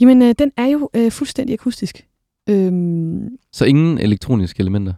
[0.00, 2.06] Jamen, øh, den er jo øh, fuldstændig akustisk.
[2.48, 4.92] Øhm, Så ingen elektroniske elementer?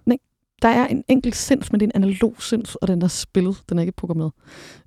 [0.63, 3.63] der er en enkelt sinds, men det er en analog sinds, og den er spillet,
[3.69, 4.33] den er ikke programmeret.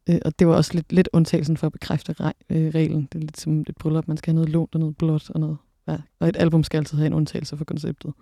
[0.09, 3.07] Øh, og det var også lidt, lidt undtagelsen for at bekræfte re- øh, reglen.
[3.13, 5.39] Det er lidt som et bryllup, man skal have noget lånt og noget blåt og
[5.39, 5.57] noget.
[5.87, 5.97] Ja.
[6.19, 8.13] Og et album skal altid have en undtagelse for konceptet.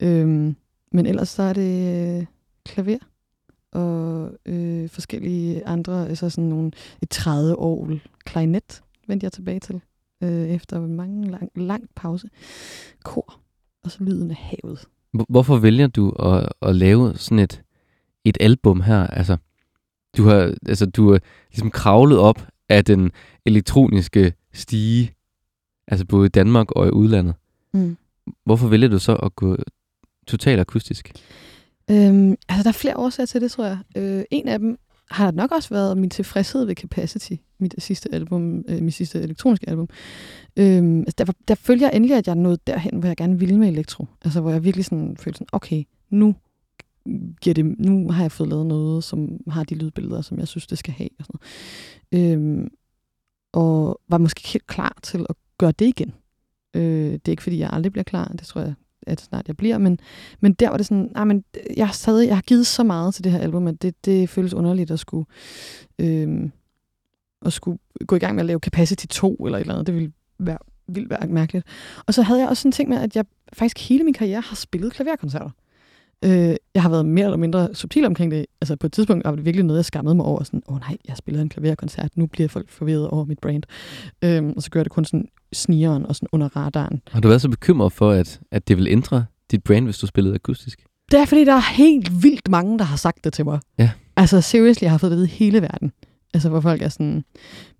[0.00, 0.56] Øhm,
[0.92, 2.26] men ellers så er det øh,
[2.64, 2.98] klaver
[3.72, 6.70] og øh, forskellige andre, altså sådan nogle,
[7.02, 7.90] et 30 år
[8.24, 9.80] klarinet vendte jeg tilbage til,
[10.26, 12.28] øh, efter en mange lang, lang pause.
[13.04, 13.40] Kor,
[13.84, 14.84] og så lyden af havet.
[15.12, 17.62] Hvor- Hvorfor vælger du at, at lave sådan et,
[18.24, 19.06] et album her?
[19.06, 19.36] Altså,
[20.16, 21.18] du har altså, du er
[21.50, 23.10] ligesom kravlet op af den
[23.46, 25.14] elektroniske stige,
[25.88, 27.34] altså både i Danmark og i udlandet.
[27.74, 27.96] Mm.
[28.44, 29.56] Hvorfor vælger du så at gå
[30.26, 31.12] totalt akustisk?
[31.90, 33.78] Øhm, altså, der er flere årsager til det, tror jeg.
[33.96, 34.78] Øh, en af dem
[35.10, 39.68] har nok også været min tilfredshed ved Capacity, mit sidste album, øh, mit sidste elektroniske
[39.68, 39.88] album.
[40.56, 43.38] Øhm, altså, der, var- der følger jeg endelig, at jeg nåede derhen, hvor jeg gerne
[43.38, 44.06] ville med elektro.
[44.24, 46.34] Altså, hvor jeg virkelig sådan, følte sådan, okay, nu,
[47.40, 50.66] giver det, nu har jeg fået lavet noget, som har de lydbilleder, som jeg synes,
[50.66, 51.08] det skal have.
[51.18, 51.40] Og, sådan
[52.12, 52.32] noget.
[52.32, 52.68] Øhm,
[53.52, 56.14] og var måske ikke helt klar til at gøre det igen.
[56.76, 58.28] Øh, det er ikke, fordi jeg aldrig bliver klar.
[58.28, 58.74] Det tror jeg,
[59.06, 59.78] at snart jeg bliver.
[59.78, 59.98] Men,
[60.40, 61.44] men der var det sådan, nej, men
[61.76, 64.54] jeg sad, jeg har givet så meget til det her album, at det, det føles
[64.54, 65.26] underligt at skulle,
[65.98, 66.50] øh,
[67.46, 69.86] at skulle gå i gang med at lave Capacity 2 eller et eller andet.
[69.86, 71.66] Det ville være vildt være mærkeligt.
[72.06, 74.40] Og så havde jeg også sådan en ting med, at jeg faktisk hele min karriere
[74.40, 75.50] har spillet klaverkoncerter.
[76.24, 78.46] Øh, jeg har været mere eller mindre subtil omkring det.
[78.60, 80.42] Altså på et tidspunkt var det virkelig noget, jeg skammede mig over.
[80.42, 82.16] Sådan, åh oh, nej, jeg spiller en klaverkoncert.
[82.16, 83.62] Nu bliver folk forvirret over mit brand.
[84.24, 87.02] Øhm, og så gør jeg det kun sådan snigeren og sådan under radaren.
[87.10, 90.06] Har du været så bekymret for, at, at det vil ændre dit brand, hvis du
[90.06, 90.86] spillede akustisk?
[91.10, 93.60] Det er, fordi der er helt vildt mange, der har sagt det til mig.
[93.78, 93.90] Ja.
[94.16, 95.92] Altså, seriously, jeg har fået det i hele verden.
[96.34, 97.24] Altså, hvor folk er sådan,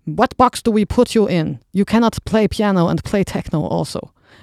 [0.07, 1.57] What box do we put you in?
[1.75, 3.99] You cannot play piano and play techno also.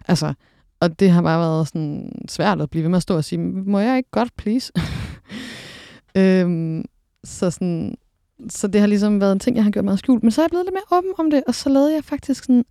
[0.09, 0.35] Altså,
[0.81, 3.39] og det har bare været sådan svært at blive ved med at stå og sige,
[3.39, 4.72] må jeg ikke godt, please?
[6.18, 6.85] øhm,
[7.25, 7.95] så sådan,
[8.49, 10.22] så det har ligesom været en ting, jeg har gjort meget skjult.
[10.22, 12.45] Men så er jeg blevet lidt mere åben om det, og så lavede jeg faktisk
[12.45, 12.64] sådan,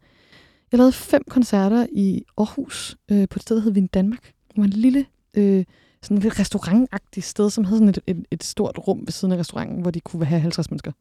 [0.74, 4.24] jeg lavede fem koncerter i Aarhus øh, på et sted, der hed Vind Danmark.
[4.24, 5.06] Det var en lille
[5.38, 5.66] øh,
[6.02, 9.38] sådan lidt restaurantagtigt sted, som havde sådan et, et, et stort rum ved siden af
[9.38, 10.92] restauranten, hvor de kunne have 50 mennesker.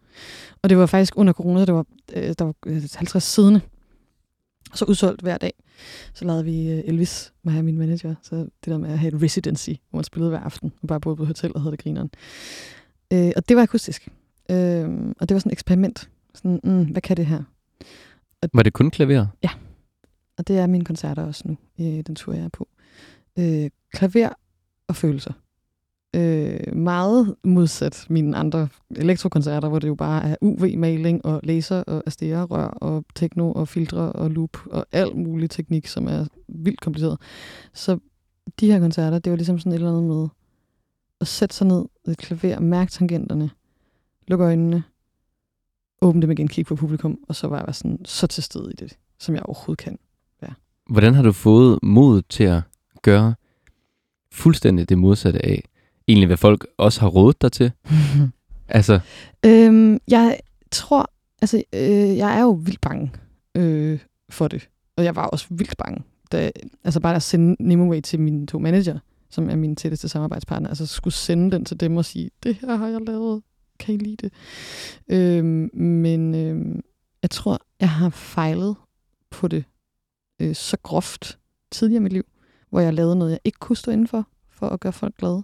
[0.62, 3.61] Og det var faktisk under corona, der var, øh, der var øh, 50 siddende.
[4.75, 5.53] Så udsolgt hver dag.
[6.14, 8.14] Så lavede vi øh, Elvis, mig og min manager.
[8.23, 11.01] Så det der med at have et residency, hvor man spillede hver aften, og bare
[11.01, 12.11] boede på hotel og havde det grineren.
[13.12, 14.09] Øh, og det var akustisk.
[14.51, 14.89] Øh,
[15.20, 16.11] og det var sådan et eksperiment.
[16.35, 17.43] Sådan, mm, hvad kan det her?
[18.55, 19.26] Var det kun klaver?
[20.38, 22.68] Og det er mine koncerter også nu, i den tur, jeg er på.
[23.38, 24.28] Øh, klaver
[24.88, 25.32] og følelser.
[26.16, 32.03] Øh, meget modsat mine andre elektrokoncerter, hvor det jo bare er UV-maling og laser og
[32.07, 37.20] astererør og techno og filtre og loop og alt mulig teknik, som er vildt kompliceret.
[37.72, 37.99] Så
[38.61, 40.28] de her koncerter, det var ligesom sådan et eller andet med
[41.20, 43.51] at sætte sig ned ved et klaver, mærke tangenterne,
[44.28, 44.82] lukke øjnene,
[46.03, 48.75] åbne dem igen, kigge på publikum, og så var jeg sådan så til stede i
[48.75, 49.99] det, som jeg overhovedet kan.
[50.91, 52.63] Hvordan har du fået mod til at
[53.03, 53.35] gøre
[54.33, 55.63] fuldstændig det modsatte af,
[56.09, 57.73] egentlig hvad folk også har rådet dig til?
[58.69, 59.01] Altså,
[59.47, 60.39] Øhm, jeg
[60.71, 61.11] tror,
[61.43, 63.13] altså, øh, jeg er jo vildt bange
[63.55, 63.99] øh,
[64.31, 64.69] for det.
[64.97, 66.03] Og jeg var også vildt bange.
[66.33, 66.51] Da,
[66.85, 68.99] altså bare at sende Nimue til mine to manager,
[69.31, 72.77] som er mine tætteste samarbejdspartnere, altså skulle sende den til dem og sige, det her
[72.77, 73.43] har jeg lavet,
[73.83, 74.33] kan I lide det?
[75.09, 76.80] Øhm, men øhm,
[77.22, 78.76] jeg tror, jeg har fejlet
[79.30, 79.64] på det
[80.41, 81.39] øh, så groft
[81.70, 82.24] tidligere i mit liv,
[82.70, 85.43] hvor jeg lavede noget, jeg ikke kunne stå indenfor, for at gøre folk glade.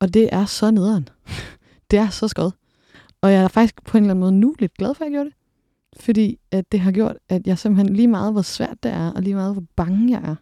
[0.00, 1.08] Og det er så nederen.
[1.90, 2.50] det er så skød.
[3.20, 5.12] Og jeg er faktisk på en eller anden måde nu lidt glad for, at jeg
[5.12, 5.36] gjorde det.
[5.96, 9.22] Fordi at det har gjort, at jeg simpelthen lige meget, hvor svært det er, og
[9.22, 10.36] lige meget, hvor bange jeg er,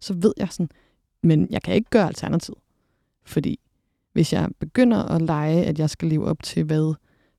[0.00, 0.70] så ved jeg sådan,
[1.22, 2.58] men jeg kan ikke gøre alternativ.
[3.24, 3.60] Fordi
[4.14, 6.94] hvis jeg begynder at lege, at jeg skal leve op til, hvad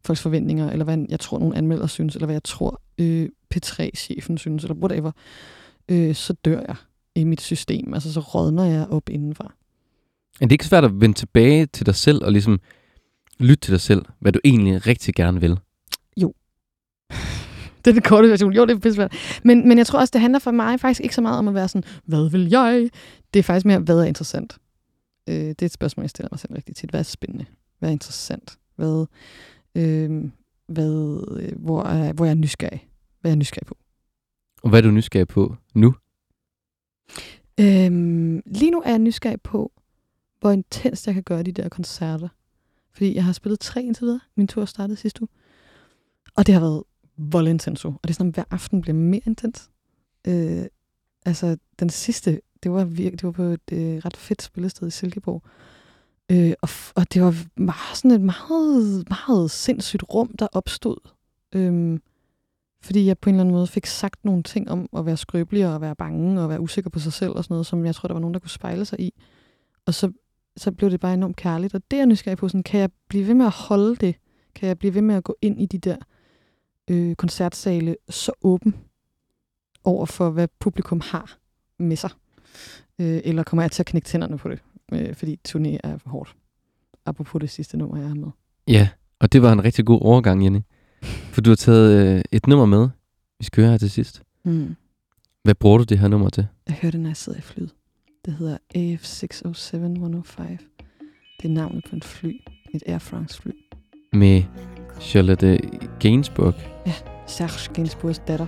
[0.05, 4.37] folks forventninger, eller hvad jeg tror, nogle anmeldere synes, eller hvad jeg tror, øh, P3-chefen
[4.37, 5.11] synes, eller whatever,
[5.89, 6.75] øh, så dør jeg
[7.15, 7.93] i mit system.
[7.93, 9.53] Altså, så rådner jeg op indenfor.
[10.41, 12.59] er det ikke svært at vende tilbage til dig selv og ligesom
[13.39, 15.59] lytte til dig selv, hvad du egentlig rigtig gerne vil?
[17.85, 18.53] det er den korte version.
[18.53, 19.41] Jo, det er pissefærdigt.
[19.43, 21.53] Men, men jeg tror også, det handler for mig faktisk ikke så meget om at
[21.53, 22.89] være sådan, hvad vil jeg?
[23.33, 24.57] Det er faktisk mere, hvad er interessant?
[25.27, 26.89] Øh, det er et spørgsmål, jeg stiller mig selv rigtig tit.
[26.89, 27.45] Hvad er spændende?
[27.79, 28.59] Hvad er interessant?
[28.75, 29.05] Hvad,
[29.75, 30.31] øh,
[30.67, 32.89] hvad, øh, hvor, er, hvor er jeg nysgerrig?
[33.21, 33.77] Hvad er jeg nysgerrig på?
[34.63, 35.95] Og hvad er du nysgerrig på nu?
[37.59, 39.71] Øhm, lige nu er jeg nysgerrig på,
[40.39, 42.27] hvor intens jeg kan gøre de der koncerter.
[42.91, 44.19] Fordi jeg har spillet tre indtil videre.
[44.35, 45.29] Min tur startede sidste uge.
[46.35, 46.83] Og det har været
[47.17, 47.87] vold intenso.
[47.87, 49.69] Og det er sådan, at hver aften bliver mere intens.
[50.27, 50.65] Øh,
[51.25, 54.91] altså, den sidste, det var, virke, det var på et øh, ret fedt spillested i
[54.91, 55.43] Silkeborg.
[56.31, 60.97] Øh, og, og det var meget, sådan et meget, meget sindssygt rum, der opstod.
[61.55, 61.99] Øh,
[62.81, 65.73] fordi jeg på en eller anden måde fik sagt nogle ting om at være skrøbelig
[65.73, 68.07] og være bange og være usikker på sig selv og sådan noget, som jeg tror,
[68.07, 69.13] der var nogen, der kunne spejle sig i.
[69.85, 70.11] Og så,
[70.57, 71.75] så blev det bare enormt kærligt.
[71.75, 74.15] Og det er jeg nysgerrig på, sådan, kan jeg blive ved med at holde det?
[74.55, 75.97] Kan jeg blive ved med at gå ind i de der
[76.87, 78.75] øh, koncertsale så åben
[79.83, 81.37] over for, hvad publikum har
[81.79, 82.09] med sig?
[82.99, 84.59] Øh, eller kommer jeg til at knække tænderne på det?
[84.93, 86.35] Øh, fordi turné er for hårdt.
[87.05, 88.27] Apropos det sidste nummer, jeg har med.
[88.67, 88.89] Ja,
[89.19, 90.59] og det var en rigtig god overgang, Jenny.
[91.03, 92.89] For du har taget øh, et nummer med,
[93.39, 94.21] vi skal høre her til sidst.
[94.45, 94.75] Mm.
[95.43, 96.47] Hvad bruger du det her nummer til?
[96.67, 97.69] Jeg hører det, når jeg sidder i flyet.
[98.25, 100.43] Det hedder AF607105.
[101.41, 102.41] Det er navnet på en fly.
[102.73, 103.51] Et Air France fly.
[104.13, 104.43] Med
[105.01, 105.59] Charlotte
[105.99, 106.53] Gainsbourg.
[107.27, 108.45] Serge Gainsbourgs datter,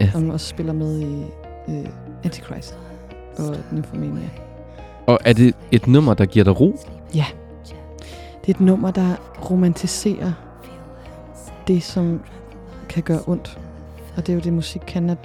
[0.00, 0.10] Ja.
[0.10, 1.22] som også spiller med i
[1.72, 1.88] øh,
[2.24, 2.78] Antichrist
[3.38, 4.30] og Nymphomania.
[5.06, 6.78] Og er det et nummer, der giver dig ro?
[8.48, 9.16] Det er et nummer, der
[9.50, 10.32] romantiserer
[11.66, 12.20] det, som
[12.88, 13.58] kan gøre ondt.
[14.16, 15.18] Og det er jo det, musik kan, at,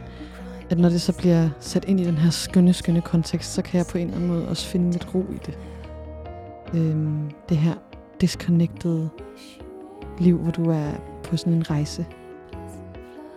[0.69, 3.77] at når det så bliver sat ind i den her skønne, skønne kontekst, så kan
[3.77, 5.57] jeg på en eller anden måde også finde lidt ro i det.
[6.73, 7.73] Øhm, det her
[8.21, 9.07] disconnected
[10.19, 10.91] liv, hvor du er
[11.23, 12.05] på sådan en rejse.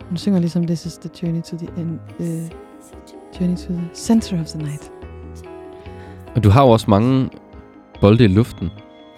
[0.09, 2.66] Hun synger ligesom, this is the journey to the end, uh,
[3.39, 4.91] journey to the center of the night.
[6.35, 7.29] Og du har jo også mange
[8.01, 8.69] bolde i luften.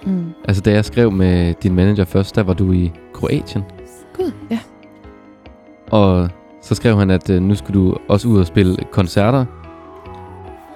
[0.05, 0.25] Mm.
[0.45, 3.63] Altså, da jeg skrev med din manager først, der var du i Kroatien.
[4.17, 4.59] Gud, ja.
[5.91, 6.29] Og
[6.61, 9.45] så skrev han, at øh, nu skulle du også ud og spille koncerter.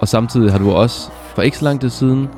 [0.00, 2.28] Og samtidig har du også for ikke så lang tid siden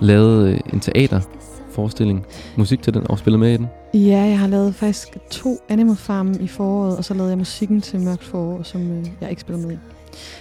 [0.00, 2.26] lavet øh, en teaterforestilling.
[2.56, 3.66] Musik til den, og spillet med i den.
[3.94, 7.80] Ja, jeg har lavet faktisk to Animal Farm i foråret, og så lavede jeg musikken
[7.80, 9.78] til Mørkt Forår, som øh, jeg ikke spiller med i.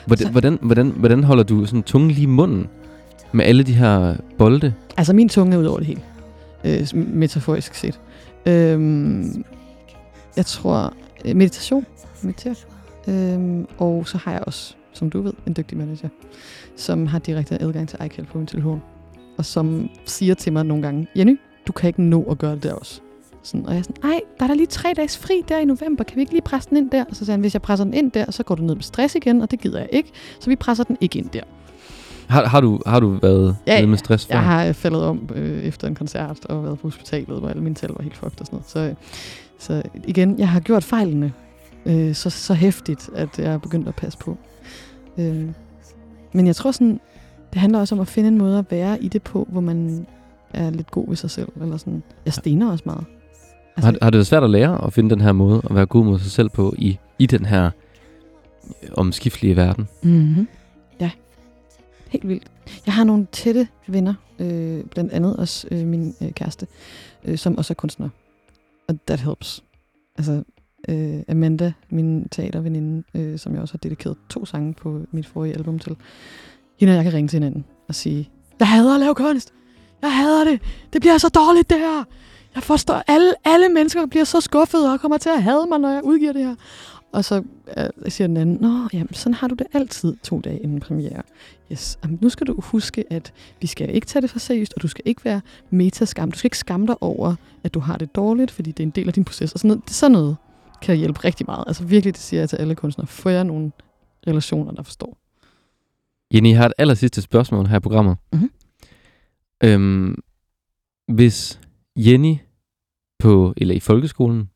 [0.06, 2.68] Hvordan, Så- hvordan, hvordan, hvordan holder du sådan tungen lige i munden
[3.32, 4.74] med alle de her bolde?
[4.98, 6.02] Altså, min tunge er ud over det hele,
[6.64, 8.00] øh, metaforisk set.
[8.46, 9.46] Øhm,
[10.38, 10.94] jeg tror,
[11.26, 11.86] øh, meditation,
[12.22, 12.56] meditere.
[13.08, 16.10] Øhm, og så har jeg også, som du ved, en dygtig manager,
[16.76, 18.82] som har direkte adgang til iCal på min telefon,
[19.38, 22.64] og som siger til mig nogle gange, Jenny, du kan ikke nå at gøre det
[22.64, 23.02] der også.
[23.46, 25.66] Sådan, og jeg er sådan, ej, der er der lige tre dages fri der i
[25.66, 27.06] november, kan vi ikke lige presse den ind der?
[27.10, 28.84] Og så siger han, hvis jeg presser den ind der, så går du ned med
[28.84, 31.42] stress igen, og det gider jeg ikke, så vi presser den ikke ind der.
[32.28, 34.36] Har, har, du, har du været Ja, nede med stress før?
[34.36, 37.62] Jeg har øh, faldet om øh, efter en koncert og været på hospitalet, hvor alle
[37.64, 38.70] mine tal var helt fucked og sådan noget.
[38.70, 38.96] Så, øh,
[39.60, 41.34] så igen, jeg har gjort fejlene
[41.86, 44.38] øh, så, så hæftigt, at jeg er begyndt at passe på.
[45.18, 45.50] Øh,
[46.34, 47.00] men jeg tror sådan,
[47.54, 50.08] det handler også om at finde en måde at være i det på, hvor man
[50.54, 51.50] er lidt god ved sig selv.
[51.62, 52.04] Eller sådan.
[52.26, 53.06] Jeg stener også meget.
[53.76, 55.86] Altså, Har, har det været svært at lære at finde den her måde at være
[55.86, 57.66] god mod sig selv på i, i den her
[58.84, 59.88] øh, omskiftelige verden?
[60.04, 60.48] Mm-hmm.
[61.00, 61.12] Ja,
[62.08, 62.44] helt vildt.
[62.86, 66.68] Jeg har nogle tætte venner, øh, blandt andet også øh, min øh, kæreste,
[67.26, 68.10] øh, som også er kunstner.
[68.88, 69.64] Og that helps.
[70.18, 70.44] Altså,
[70.90, 75.54] øh, Amanda, min teaterveninde, øh, som jeg også har dedikeret to sange på mit forrige
[75.54, 75.96] album til,
[76.80, 79.54] hende og jeg kan ringe til hinanden og sige, jeg hader at lave kunst.
[80.02, 80.62] Jeg hader det.
[80.94, 82.04] Det bliver så dårligt, det her.
[82.56, 85.90] Jeg forstår, alle, alle mennesker bliver så skuffede og kommer til at hade mig, når
[85.90, 86.56] jeg udgiver det her.
[87.12, 87.44] Og så
[87.78, 91.22] øh, siger den anden, Nå, jamen, sådan har du det altid to dage inden premiere.
[91.72, 94.82] Yes, jamen, nu skal du huske, at vi skal ikke tage det for seriøst, og
[94.82, 96.32] du skal ikke være metaskam.
[96.32, 98.90] Du skal ikke skamme dig over, at du har det dårligt, fordi det er en
[98.92, 99.54] del af din proces.
[99.54, 100.36] Og sådan noget, det, sådan noget
[100.82, 101.64] kan hjælpe rigtig meget.
[101.68, 103.08] Altså virkelig, det siger jeg til alle kunstnere.
[103.08, 103.72] Få jer nogle
[104.28, 105.18] relationer, der forstår.
[106.34, 108.18] Jenny, jeg har et aller sidste spørgsmål her i programmet.
[108.34, 108.52] Mhm.
[109.64, 110.16] Øhm,
[111.08, 111.60] hvis
[111.96, 112.36] Jenny
[113.20, 114.50] på, eller i folkeskolen,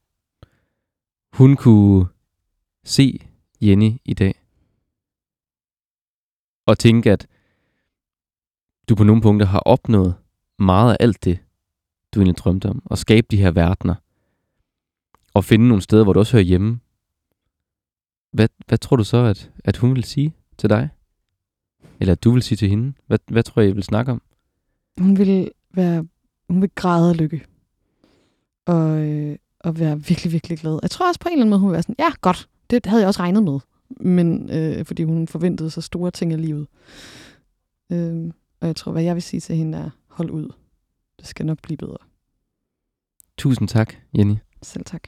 [1.34, 2.07] hun kunne
[2.84, 3.28] se
[3.62, 4.43] Jenny i dag,
[6.66, 7.28] og tænke, at
[8.89, 10.16] du på nogle punkter har opnået
[10.60, 11.39] meget af alt det,
[12.14, 13.95] du egentlig drømte om, og skabe de her verdener,
[15.34, 16.80] og finde nogle steder, hvor du også hører hjemme.
[18.32, 20.89] Hvad, hvad tror du så, at, at hun vil sige til dig?
[21.99, 22.93] Eller at du vil sige til hende?
[23.07, 24.22] Hvad, hvad tror jeg, I vil snakke om?
[24.97, 26.07] Hun vil være,
[26.49, 27.45] hun vil græde af lykke.
[28.66, 30.80] Og, øh, og være virkelig, virkelig glad.
[30.82, 32.49] Jeg tror også på en eller anden måde, hun være sådan, ja, godt.
[32.70, 36.41] det havde jeg også regnet med, men øh, fordi hun forventede så store ting af
[36.41, 36.68] livet.
[37.91, 38.32] Øh,
[38.62, 40.53] og jeg tror, hvad jeg vil sige til hende er, hold ud.
[41.20, 41.97] Det skal nok blive bedre.
[43.38, 44.36] Tusind tak, Jenny.
[44.62, 45.03] Selv tak.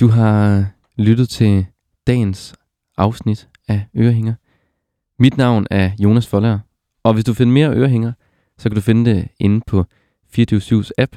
[0.00, 1.66] Du har lyttet til
[2.06, 2.54] dagens
[2.96, 4.34] afsnit af Ørehænger.
[5.18, 6.58] Mit navn er Jonas Foller,
[7.02, 8.12] og hvis du finder mere Ørehænger,
[8.58, 9.84] så kan du finde det inde på
[10.28, 11.16] 24 app,